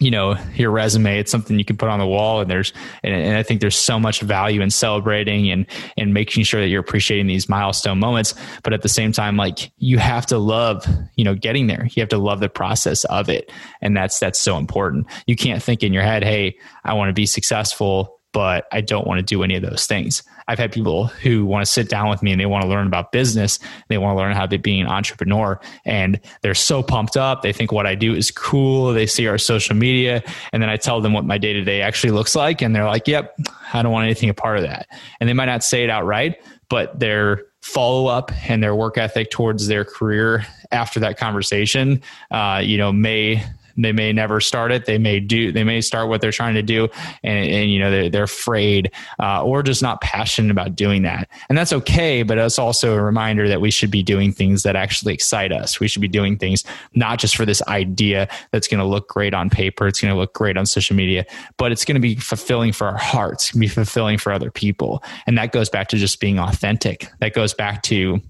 you 0.00 0.10
know 0.10 0.36
your 0.54 0.70
resume 0.70 1.18
it's 1.18 1.30
something 1.30 1.58
you 1.58 1.64
can 1.64 1.76
put 1.76 1.88
on 1.88 1.98
the 1.98 2.06
wall 2.06 2.40
and 2.40 2.50
there's 2.50 2.72
and, 3.02 3.14
and, 3.14 3.36
i 3.36 3.42
think 3.42 3.60
there's 3.60 3.76
so 3.76 4.00
much 4.00 4.20
value 4.20 4.62
in 4.62 4.70
celebrating 4.70 5.50
and 5.50 5.66
and 5.96 6.14
making 6.14 6.44
sure 6.44 6.60
that 6.60 6.68
you're 6.68 6.80
appreciating 6.80 7.26
these 7.26 7.48
milestone 7.48 7.98
moments. 7.98 8.34
But 8.62 8.72
at 8.72 8.82
the 8.82 8.88
same 8.88 9.12
time 9.12 9.36
like 9.36 9.72
you 9.78 9.98
have 9.98 10.26
to 10.26 10.38
love 10.38 10.86
you 11.16 11.24
know 11.24 11.34
getting 11.34 11.66
there. 11.66 11.86
You 11.92 12.00
have 12.00 12.08
to 12.10 12.18
love 12.18 12.40
the 12.40 12.48
process 12.48 13.04
of 13.04 13.28
it. 13.28 13.50
And 13.80 13.96
that's 13.96 14.18
that's 14.18 14.38
so 14.38 14.58
important. 14.58 15.06
You 15.26 15.36
can't 15.36 15.62
think 15.62 15.82
in 15.82 15.92
your 15.92 16.02
head 16.02 16.22
hey 16.24 16.56
i 16.84 16.94
want 16.94 17.08
to 17.08 17.12
be 17.12 17.26
successful 17.26 18.20
but 18.32 18.66
I 18.72 18.80
don't 18.80 19.06
want 19.06 19.18
to 19.18 19.22
do 19.22 19.42
any 19.42 19.56
of 19.56 19.62
those 19.62 19.86
things. 19.86 20.22
I've 20.48 20.58
had 20.58 20.72
people 20.72 21.06
who 21.06 21.44
want 21.44 21.64
to 21.64 21.70
sit 21.70 21.88
down 21.88 22.08
with 22.08 22.22
me 22.22 22.32
and 22.32 22.40
they 22.40 22.46
want 22.46 22.62
to 22.62 22.68
learn 22.68 22.86
about 22.86 23.12
business. 23.12 23.58
They 23.88 23.98
want 23.98 24.16
to 24.16 24.18
learn 24.18 24.34
how 24.34 24.46
to 24.46 24.58
be 24.58 24.80
an 24.80 24.86
entrepreneur 24.86 25.60
and 25.84 26.20
they're 26.40 26.54
so 26.54 26.82
pumped 26.82 27.16
up. 27.16 27.42
They 27.42 27.52
think 27.52 27.72
what 27.72 27.86
I 27.86 27.94
do 27.94 28.14
is 28.14 28.30
cool. 28.30 28.92
They 28.92 29.06
see 29.06 29.26
our 29.26 29.38
social 29.38 29.76
media 29.76 30.22
and 30.52 30.62
then 30.62 30.70
I 30.70 30.76
tell 30.76 31.00
them 31.00 31.12
what 31.12 31.24
my 31.24 31.38
day 31.38 31.52
to 31.52 31.62
day 31.62 31.82
actually 31.82 32.10
looks 32.10 32.34
like. 32.34 32.62
And 32.62 32.74
they're 32.74 32.84
like, 32.84 33.06
yep, 33.06 33.38
I 33.72 33.82
don't 33.82 33.92
want 33.92 34.04
anything 34.04 34.28
a 34.28 34.34
part 34.34 34.56
of 34.56 34.64
that. 34.64 34.88
And 35.20 35.28
they 35.28 35.34
might 35.34 35.46
not 35.46 35.62
say 35.62 35.84
it 35.84 35.90
outright, 35.90 36.42
but 36.68 36.98
their 36.98 37.44
follow 37.60 38.06
up 38.06 38.32
and 38.48 38.62
their 38.62 38.74
work 38.74 38.98
ethic 38.98 39.30
towards 39.30 39.68
their 39.68 39.84
career 39.84 40.44
after 40.72 40.98
that 41.00 41.16
conversation, 41.16 42.02
uh, 42.30 42.60
you 42.62 42.76
know, 42.76 42.92
may 42.92 43.44
they 43.76 43.92
may 43.92 44.12
never 44.12 44.40
start 44.40 44.72
it. 44.72 44.86
They 44.86 44.98
may 44.98 45.20
do. 45.20 45.52
They 45.52 45.64
may 45.64 45.80
start 45.80 46.08
what 46.08 46.20
they're 46.20 46.32
trying 46.32 46.54
to 46.54 46.62
do, 46.62 46.88
and, 47.22 47.48
and 47.48 47.70
you 47.70 47.78
know 47.78 47.90
they're, 47.90 48.10
they're 48.10 48.24
afraid 48.24 48.92
uh, 49.20 49.44
or 49.44 49.62
just 49.62 49.82
not 49.82 50.00
passionate 50.00 50.50
about 50.50 50.74
doing 50.76 51.02
that, 51.02 51.28
and 51.48 51.56
that's 51.56 51.72
okay. 51.72 52.22
But 52.22 52.38
it's 52.38 52.58
also 52.58 52.94
a 52.94 53.02
reminder 53.02 53.48
that 53.48 53.60
we 53.60 53.70
should 53.70 53.90
be 53.90 54.02
doing 54.02 54.32
things 54.32 54.62
that 54.62 54.76
actually 54.76 55.14
excite 55.14 55.52
us. 55.52 55.80
We 55.80 55.88
should 55.88 56.02
be 56.02 56.08
doing 56.08 56.36
things 56.36 56.64
not 56.94 57.18
just 57.18 57.36
for 57.36 57.46
this 57.46 57.62
idea 57.62 58.28
that's 58.50 58.68
going 58.68 58.80
to 58.80 58.86
look 58.86 59.08
great 59.08 59.34
on 59.34 59.50
paper. 59.50 59.86
It's 59.86 60.00
going 60.00 60.12
to 60.12 60.18
look 60.18 60.34
great 60.34 60.56
on 60.56 60.66
social 60.66 60.96
media, 60.96 61.24
but 61.56 61.72
it's 61.72 61.84
going 61.84 61.96
to 61.96 62.00
be 62.00 62.16
fulfilling 62.16 62.72
for 62.72 62.86
our 62.86 62.98
hearts. 62.98 63.44
It's 63.44 63.52
going 63.52 63.62
to 63.62 63.68
be 63.68 63.74
fulfilling 63.74 64.18
for 64.18 64.32
other 64.32 64.50
people, 64.50 65.02
and 65.26 65.38
that 65.38 65.52
goes 65.52 65.68
back 65.68 65.88
to 65.88 65.96
just 65.96 66.20
being 66.20 66.38
authentic. 66.38 67.08
That 67.20 67.32
goes 67.34 67.54
back 67.54 67.82
to 67.84 68.20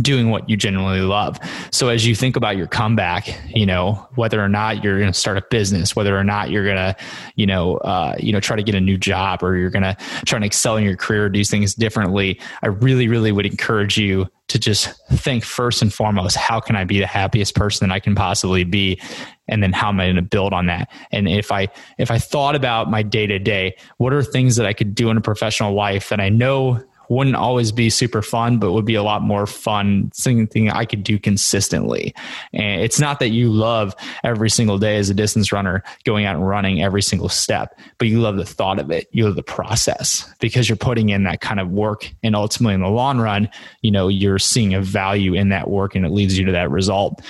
doing 0.00 0.30
what 0.30 0.48
you 0.48 0.56
genuinely 0.56 1.00
love. 1.00 1.38
So 1.70 1.88
as 1.88 2.06
you 2.06 2.14
think 2.14 2.36
about 2.36 2.56
your 2.56 2.66
comeback, 2.66 3.38
you 3.48 3.66
know, 3.66 4.06
whether 4.14 4.42
or 4.42 4.48
not 4.48 4.82
you're 4.82 4.98
going 4.98 5.12
to 5.12 5.18
start 5.18 5.38
a 5.38 5.44
business, 5.50 5.94
whether 5.94 6.16
or 6.16 6.24
not 6.24 6.50
you're 6.50 6.64
going 6.64 6.76
to, 6.76 6.96
you 7.36 7.46
know, 7.46 7.76
uh, 7.78 8.16
you 8.18 8.32
know, 8.32 8.40
try 8.40 8.56
to 8.56 8.62
get 8.62 8.74
a 8.74 8.80
new 8.80 8.98
job 8.98 9.42
or 9.42 9.56
you're 9.56 9.70
going 9.70 9.82
to 9.82 9.96
try 10.26 10.36
and 10.36 10.44
excel 10.44 10.76
in 10.76 10.84
your 10.84 10.96
career, 10.96 11.28
do 11.28 11.44
things 11.44 11.74
differently, 11.74 12.40
I 12.62 12.68
really, 12.68 13.08
really 13.08 13.32
would 13.32 13.46
encourage 13.46 13.96
you 13.96 14.28
to 14.48 14.58
just 14.58 14.94
think 15.10 15.42
first 15.42 15.80
and 15.80 15.92
foremost, 15.92 16.36
how 16.36 16.60
can 16.60 16.76
I 16.76 16.84
be 16.84 16.98
the 16.98 17.06
happiest 17.06 17.54
person 17.54 17.88
that 17.88 17.94
I 17.94 17.98
can 17.98 18.14
possibly 18.14 18.62
be? 18.64 19.00
And 19.48 19.62
then 19.62 19.72
how 19.72 19.88
am 19.88 20.00
I 20.00 20.06
going 20.06 20.16
to 20.16 20.22
build 20.22 20.52
on 20.52 20.66
that? 20.66 20.90
And 21.12 21.28
if 21.28 21.50
I, 21.50 21.68
if 21.98 22.10
I 22.10 22.18
thought 22.18 22.54
about 22.54 22.90
my 22.90 23.02
day 23.02 23.26
to 23.26 23.38
day, 23.38 23.76
what 23.96 24.12
are 24.12 24.22
things 24.22 24.56
that 24.56 24.66
I 24.66 24.72
could 24.72 24.94
do 24.94 25.10
in 25.10 25.16
a 25.16 25.22
professional 25.22 25.74
life 25.74 26.10
that 26.10 26.20
I 26.20 26.28
know 26.28 26.82
wouldn't 27.08 27.36
always 27.36 27.72
be 27.72 27.90
super 27.90 28.22
fun, 28.22 28.58
but 28.58 28.72
would 28.72 28.84
be 28.84 28.94
a 28.94 29.02
lot 29.02 29.22
more 29.22 29.46
fun 29.46 30.10
something 30.12 30.70
I 30.70 30.84
could 30.84 31.02
do 31.02 31.18
consistently. 31.18 32.14
And 32.52 32.82
it's 32.82 33.00
not 33.00 33.20
that 33.20 33.30
you 33.30 33.50
love 33.50 33.94
every 34.22 34.50
single 34.50 34.78
day 34.78 34.96
as 34.96 35.10
a 35.10 35.14
distance 35.14 35.52
runner 35.52 35.82
going 36.04 36.24
out 36.24 36.36
and 36.36 36.46
running 36.46 36.82
every 36.82 37.02
single 37.02 37.28
step, 37.28 37.78
but 37.98 38.08
you 38.08 38.20
love 38.20 38.36
the 38.36 38.44
thought 38.44 38.78
of 38.78 38.90
it. 38.90 39.08
You 39.12 39.26
love 39.26 39.36
the 39.36 39.42
process 39.42 40.32
because 40.40 40.68
you're 40.68 40.76
putting 40.76 41.10
in 41.10 41.24
that 41.24 41.40
kind 41.40 41.60
of 41.60 41.70
work. 41.70 42.10
And 42.22 42.34
ultimately 42.34 42.74
in 42.74 42.80
the 42.80 42.88
long 42.88 43.18
run, 43.18 43.48
you 43.82 43.90
know, 43.90 44.08
you're 44.08 44.38
seeing 44.38 44.74
a 44.74 44.80
value 44.80 45.34
in 45.34 45.50
that 45.50 45.68
work 45.68 45.94
and 45.94 46.04
it 46.06 46.12
leads 46.12 46.38
you 46.38 46.44
to 46.46 46.52
that 46.52 46.70
result 46.70 47.20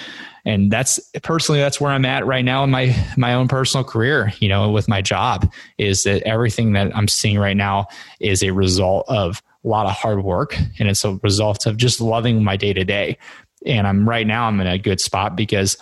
and 0.44 0.70
that's 0.70 1.00
personally 1.22 1.60
that's 1.60 1.80
where 1.80 1.90
i'm 1.90 2.04
at 2.04 2.26
right 2.26 2.44
now 2.44 2.64
in 2.64 2.70
my 2.70 2.94
my 3.16 3.34
own 3.34 3.48
personal 3.48 3.84
career 3.84 4.32
you 4.38 4.48
know 4.48 4.70
with 4.70 4.88
my 4.88 5.00
job 5.00 5.50
is 5.78 6.02
that 6.04 6.22
everything 6.22 6.72
that 6.72 6.94
i'm 6.96 7.08
seeing 7.08 7.38
right 7.38 7.56
now 7.56 7.86
is 8.20 8.42
a 8.42 8.50
result 8.50 9.06
of 9.08 9.42
a 9.64 9.68
lot 9.68 9.86
of 9.86 9.92
hard 9.92 10.22
work 10.22 10.56
and 10.78 10.88
it's 10.88 11.04
a 11.04 11.18
result 11.22 11.66
of 11.66 11.76
just 11.76 12.00
loving 12.00 12.44
my 12.44 12.56
day 12.56 12.72
to 12.72 12.84
day. 12.84 13.18
And 13.66 13.86
I'm 13.86 14.08
right 14.08 14.26
now 14.26 14.46
I'm 14.46 14.60
in 14.60 14.66
a 14.66 14.78
good 14.78 15.00
spot 15.00 15.36
because 15.36 15.76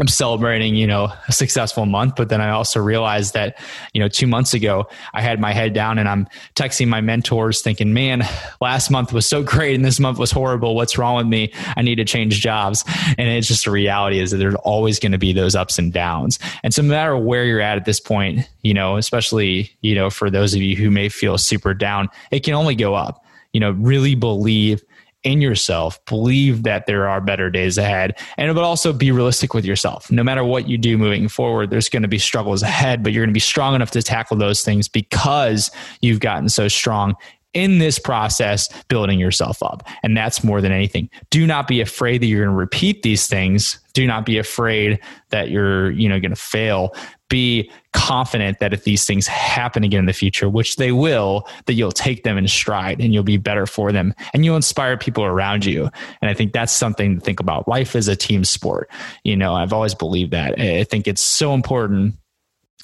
I'm 0.00 0.08
celebrating, 0.08 0.74
you 0.74 0.86
know, 0.86 1.12
a 1.28 1.32
successful 1.32 1.86
month, 1.86 2.16
but 2.16 2.28
then 2.28 2.40
I 2.40 2.50
also 2.50 2.80
realized 2.80 3.34
that, 3.34 3.58
you 3.92 4.00
know, 4.00 4.08
two 4.08 4.26
months 4.26 4.54
ago, 4.54 4.88
I 5.12 5.20
had 5.20 5.40
my 5.40 5.52
head 5.52 5.74
down 5.74 5.98
and 5.98 6.08
I'm 6.08 6.26
texting 6.54 6.88
my 6.88 7.00
mentors 7.00 7.60
thinking, 7.60 7.92
man, 7.92 8.22
last 8.60 8.90
month 8.90 9.12
was 9.12 9.26
so 9.26 9.42
great 9.52 9.74
and 9.74 9.84
this 9.84 10.00
month 10.00 10.18
was 10.18 10.30
horrible. 10.30 10.74
What's 10.74 10.96
wrong 10.96 11.16
with 11.16 11.26
me? 11.26 11.52
I 11.76 11.82
need 11.82 11.96
to 11.96 12.04
change 12.04 12.40
jobs. 12.40 12.84
And 13.18 13.28
it's 13.28 13.48
just 13.48 13.66
a 13.66 13.70
reality 13.70 14.18
is 14.18 14.30
that 14.30 14.38
there's 14.38 14.54
always 14.56 14.98
going 14.98 15.12
to 15.12 15.18
be 15.18 15.32
those 15.32 15.54
ups 15.54 15.78
and 15.78 15.92
downs. 15.92 16.38
And 16.62 16.72
so 16.72 16.82
no 16.82 16.88
matter 16.88 17.16
where 17.16 17.44
you're 17.44 17.60
at 17.60 17.76
at 17.76 17.84
this 17.84 18.00
point, 18.00 18.48
you 18.62 18.72
know, 18.72 18.96
especially, 18.96 19.70
you 19.82 19.94
know, 19.94 20.08
for 20.10 20.30
those 20.30 20.54
of 20.54 20.62
you 20.62 20.76
who 20.76 20.90
may 20.90 21.08
feel 21.08 21.36
super 21.36 21.74
down, 21.74 22.08
it 22.30 22.40
can 22.40 22.54
only 22.54 22.74
go 22.74 22.94
up. 22.94 23.24
You 23.52 23.60
know, 23.60 23.72
really 23.72 24.14
believe 24.14 24.82
in 25.24 25.40
yourself, 25.40 26.04
believe 26.06 26.64
that 26.64 26.86
there 26.86 27.08
are 27.08 27.20
better 27.20 27.50
days 27.50 27.78
ahead, 27.78 28.18
and 28.36 28.54
but 28.54 28.64
also 28.64 28.92
be 28.92 29.10
realistic 29.10 29.54
with 29.54 29.64
yourself. 29.64 30.10
No 30.10 30.22
matter 30.22 30.44
what 30.44 30.68
you 30.68 30.78
do 30.78 30.98
moving 30.98 31.28
forward, 31.28 31.70
there's 31.70 31.88
going 31.88 32.02
to 32.02 32.08
be 32.08 32.18
struggles 32.18 32.62
ahead, 32.62 33.02
but 33.02 33.12
you're 33.12 33.22
going 33.22 33.30
to 33.30 33.34
be 33.34 33.40
strong 33.40 33.74
enough 33.74 33.92
to 33.92 34.02
tackle 34.02 34.36
those 34.36 34.62
things 34.62 34.88
because 34.88 35.70
you've 36.00 36.20
gotten 36.20 36.48
so 36.48 36.68
strong 36.68 37.16
in 37.54 37.78
this 37.78 37.98
process 37.98 38.68
building 38.88 39.18
yourself 39.18 39.62
up. 39.62 39.86
And 40.02 40.16
that's 40.16 40.42
more 40.42 40.60
than 40.60 40.72
anything. 40.72 41.10
Do 41.30 41.46
not 41.46 41.68
be 41.68 41.80
afraid 41.80 42.22
that 42.22 42.26
you're 42.26 42.44
going 42.44 42.54
to 42.54 42.58
repeat 42.58 43.02
these 43.02 43.26
things. 43.26 43.78
Do 43.92 44.06
not 44.06 44.24
be 44.24 44.38
afraid 44.38 44.98
that 45.30 45.50
you're, 45.50 45.90
you 45.90 46.08
know, 46.08 46.18
going 46.18 46.30
to 46.30 46.36
fail. 46.36 46.94
Be 47.28 47.70
confident 47.92 48.58
that 48.58 48.72
if 48.72 48.84
these 48.84 49.04
things 49.04 49.26
happen 49.26 49.84
again 49.84 50.00
in 50.00 50.06
the 50.06 50.12
future, 50.12 50.48
which 50.48 50.76
they 50.76 50.92
will, 50.92 51.46
that 51.66 51.74
you'll 51.74 51.92
take 51.92 52.24
them 52.24 52.38
in 52.38 52.48
stride 52.48 53.00
and 53.00 53.12
you'll 53.12 53.22
be 53.22 53.36
better 53.36 53.66
for 53.66 53.92
them 53.92 54.14
and 54.32 54.44
you'll 54.44 54.56
inspire 54.56 54.96
people 54.96 55.24
around 55.24 55.64
you. 55.64 55.90
And 56.20 56.30
I 56.30 56.34
think 56.34 56.52
that's 56.52 56.72
something 56.72 57.18
to 57.18 57.20
think 57.20 57.40
about. 57.40 57.68
Life 57.68 57.94
is 57.94 58.08
a 58.08 58.16
team 58.16 58.44
sport. 58.44 58.90
You 59.24 59.36
know, 59.36 59.54
I've 59.54 59.72
always 59.72 59.94
believed 59.94 60.32
that. 60.32 60.58
I 60.58 60.84
think 60.84 61.06
it's 61.06 61.22
so 61.22 61.52
important 61.52 62.14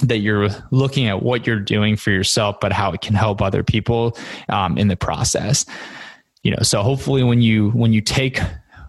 that 0.03 0.19
you're 0.19 0.49
looking 0.71 1.07
at 1.07 1.23
what 1.23 1.47
you're 1.47 1.61
doing 1.61 1.97
for 1.97 2.11
yourself, 2.11 2.59
but 2.61 2.73
how 2.73 2.93
it 2.93 3.01
can 3.01 3.15
help 3.15 3.43
other 3.43 3.63
people 3.63 4.17
um, 4.49 4.79
in 4.79 4.89
the 4.89 4.97
process. 4.97 5.67
You 6.43 6.53
know, 6.53 6.63
so 6.63 6.83
hopefully 6.83 7.23
when 7.23 7.43
you 7.43 7.71
when 7.71 7.93
you 7.93 8.01
take 8.01 8.39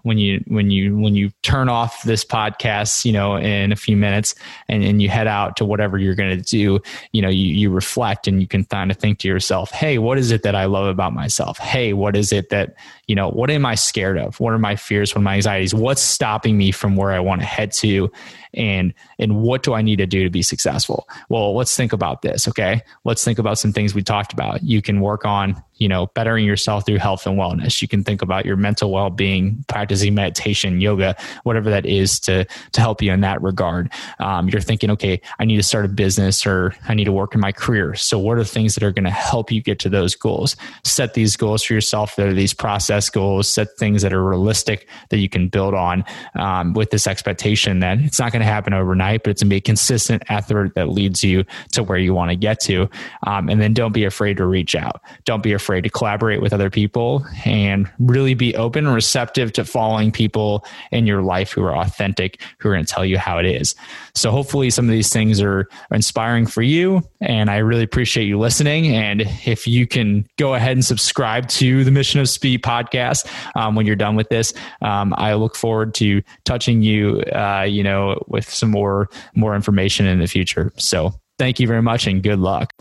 when 0.03 0.17
you 0.17 0.43
when 0.47 0.71
you 0.71 0.97
when 0.97 1.15
you 1.15 1.31
turn 1.43 1.69
off 1.69 2.03
this 2.03 2.23
podcast 2.23 3.05
you 3.05 3.11
know 3.11 3.35
in 3.35 3.71
a 3.71 3.75
few 3.75 3.97
minutes 3.97 4.35
and, 4.67 4.83
and 4.83 5.01
you 5.01 5.09
head 5.09 5.27
out 5.27 5.57
to 5.57 5.65
whatever 5.65 5.97
you're 5.97 6.15
going 6.15 6.37
to 6.37 6.43
do 6.43 6.79
you 7.11 7.21
know 7.21 7.29
you, 7.29 7.53
you 7.53 7.69
reflect 7.69 8.27
and 8.27 8.41
you 8.41 8.47
can 8.47 8.63
kind 8.65 8.91
of 8.91 8.97
think 8.97 9.19
to 9.19 9.27
yourself 9.27 9.71
hey 9.71 9.97
what 9.97 10.17
is 10.17 10.31
it 10.31 10.43
that 10.43 10.55
i 10.55 10.65
love 10.65 10.87
about 10.87 11.13
myself? 11.13 11.57
Hey 11.57 11.93
what 11.93 12.15
is 12.15 12.31
it 12.31 12.49
that 12.49 12.75
you 13.07 13.15
know 13.15 13.29
what 13.29 13.49
am 13.49 13.65
i 13.65 13.75
scared 13.75 14.17
of? 14.17 14.39
What 14.39 14.53
are 14.53 14.59
my 14.59 14.75
fears? 14.75 15.13
What 15.13 15.21
are 15.21 15.23
my 15.23 15.35
anxieties? 15.35 15.73
What's 15.73 16.01
stopping 16.01 16.57
me 16.57 16.71
from 16.71 16.95
where 16.95 17.11
i 17.11 17.19
want 17.19 17.41
to 17.41 17.47
head 17.47 17.71
to 17.73 18.11
and 18.53 18.93
and 19.17 19.41
what 19.41 19.63
do 19.63 19.73
I 19.73 19.81
need 19.81 19.97
to 19.97 20.05
do 20.05 20.23
to 20.23 20.29
be 20.29 20.41
successful? 20.41 21.07
Well, 21.29 21.55
let's 21.55 21.75
think 21.75 21.93
about 21.93 22.21
this, 22.21 22.47
okay? 22.47 22.81
Let's 23.03 23.23
think 23.23 23.39
about 23.39 23.57
some 23.57 23.73
things 23.73 23.93
we 23.93 24.01
talked 24.01 24.33
about. 24.33 24.63
You 24.63 24.81
can 24.81 25.01
work 25.01 25.25
on, 25.25 25.61
you 25.75 25.87
know, 25.87 26.07
bettering 26.07 26.45
yourself 26.45 26.85
through 26.85 26.97
health 26.97 27.27
and 27.27 27.37
wellness. 27.37 27.81
You 27.81 27.87
can 27.87 28.03
think 28.03 28.21
about 28.21 28.45
your 28.45 28.55
mental 28.55 28.91
well-being, 28.91 29.63
practicing 29.67 30.15
meditation, 30.15 30.81
yoga, 30.81 31.15
whatever 31.43 31.69
that 31.69 31.85
is 31.85 32.19
to 32.21 32.45
to 32.71 32.81
help 32.81 33.01
you 33.01 33.11
in 33.11 33.21
that 33.21 33.41
regard. 33.41 33.91
Um, 34.19 34.49
you're 34.49 34.61
thinking, 34.61 34.89
okay, 34.91 35.21
I 35.39 35.45
need 35.45 35.57
to 35.57 35.63
start 35.63 35.85
a 35.85 35.89
business 35.89 36.45
or 36.45 36.75
I 36.87 36.93
need 36.93 37.05
to 37.05 37.11
work 37.11 37.35
in 37.35 37.41
my 37.41 37.51
career. 37.51 37.95
So, 37.95 38.17
what 38.17 38.37
are 38.37 38.41
the 38.41 38.45
things 38.45 38.75
that 38.75 38.83
are 38.83 38.91
going 38.91 39.05
to 39.05 39.11
help 39.11 39.51
you 39.51 39.61
get 39.61 39.79
to 39.79 39.89
those 39.89 40.15
goals? 40.15 40.55
Set 40.83 41.13
these 41.13 41.35
goals 41.35 41.63
for 41.63 41.73
yourself. 41.73 42.15
That 42.15 42.27
are 42.27 42.33
these 42.33 42.53
process 42.53 43.09
goals. 43.09 43.47
Set 43.47 43.77
things 43.77 44.01
that 44.01 44.13
are 44.13 44.23
realistic 44.23 44.87
that 45.09 45.17
you 45.17 45.29
can 45.29 45.47
build 45.47 45.73
on 45.73 46.03
um, 46.35 46.73
with 46.73 46.89
this 46.91 47.07
expectation 47.07 47.79
that 47.79 47.99
it's 47.99 48.19
not 48.19 48.31
going 48.31 48.38
going 48.39 48.47
to 48.47 48.51
happen 48.51 48.73
overnight, 48.73 49.23
but 49.23 49.31
it's 49.31 49.41
going 49.41 49.49
to 49.49 49.53
be 49.53 49.57
a 49.57 49.61
consistent 49.61 50.23
effort 50.29 50.73
that 50.75 50.89
leads 50.89 51.23
you 51.23 51.43
to 51.73 51.83
where 51.83 51.97
you 51.97 52.13
want 52.13 52.31
to 52.31 52.35
get 52.35 52.59
to. 52.61 52.89
Um, 53.27 53.49
and 53.49 53.61
then 53.61 53.73
don't 53.73 53.91
be 53.91 54.05
afraid 54.05 54.37
to 54.37 54.45
reach 54.45 54.75
out. 54.75 55.01
Don't 55.25 55.43
be 55.43 55.53
afraid 55.53 55.83
to 55.83 55.89
collaborate 55.89 56.41
with 56.41 56.53
other 56.53 56.69
people 56.69 57.25
and 57.45 57.89
really 57.99 58.33
be 58.33 58.55
open 58.55 58.85
and 58.85 58.95
receptive 58.95 59.51
to 59.53 59.65
following 59.65 60.11
people 60.11 60.65
in 60.91 61.05
your 61.05 61.21
life 61.21 61.51
who 61.51 61.63
are 61.63 61.75
authentic, 61.75 62.41
who 62.59 62.69
are 62.69 62.73
going 62.73 62.85
to 62.85 62.93
tell 62.93 63.05
you 63.05 63.17
how 63.17 63.37
it 63.37 63.45
is. 63.45 63.75
So 64.15 64.31
hopefully 64.31 64.69
some 64.69 64.85
of 64.85 64.91
these 64.91 65.11
things 65.11 65.41
are 65.41 65.67
inspiring 65.91 66.45
for 66.45 66.61
you. 66.61 67.03
And 67.21 67.49
I 67.49 67.57
really 67.57 67.83
appreciate 67.83 68.25
you 68.25 68.39
listening. 68.39 68.95
And 68.95 69.21
if 69.45 69.67
you 69.67 69.85
can 69.85 70.27
go 70.37 70.55
ahead 70.55 70.73
and 70.73 70.85
subscribe 70.85 71.47
to 71.49 71.83
the 71.83 71.91
Mission 71.91 72.19
of 72.19 72.29
Speed 72.29 72.63
podcast 72.63 73.27
um, 73.55 73.75
when 73.75 73.85
you're 73.85 73.95
done 73.95 74.15
with 74.15 74.29
this, 74.29 74.53
um, 74.81 75.13
I 75.17 75.33
look 75.33 75.55
forward 75.55 75.93
to 75.95 76.21
touching 76.45 76.81
you, 76.81 77.21
uh, 77.33 77.65
you 77.67 77.83
know, 77.83 78.23
with 78.29 78.49
some 78.49 78.71
more 78.71 79.09
more 79.35 79.55
information 79.55 80.05
in 80.05 80.19
the 80.19 80.27
future. 80.27 80.71
So 80.77 81.13
thank 81.37 81.59
you 81.59 81.67
very 81.67 81.81
much 81.81 82.07
and 82.07 82.23
good 82.23 82.39
luck. 82.39 82.73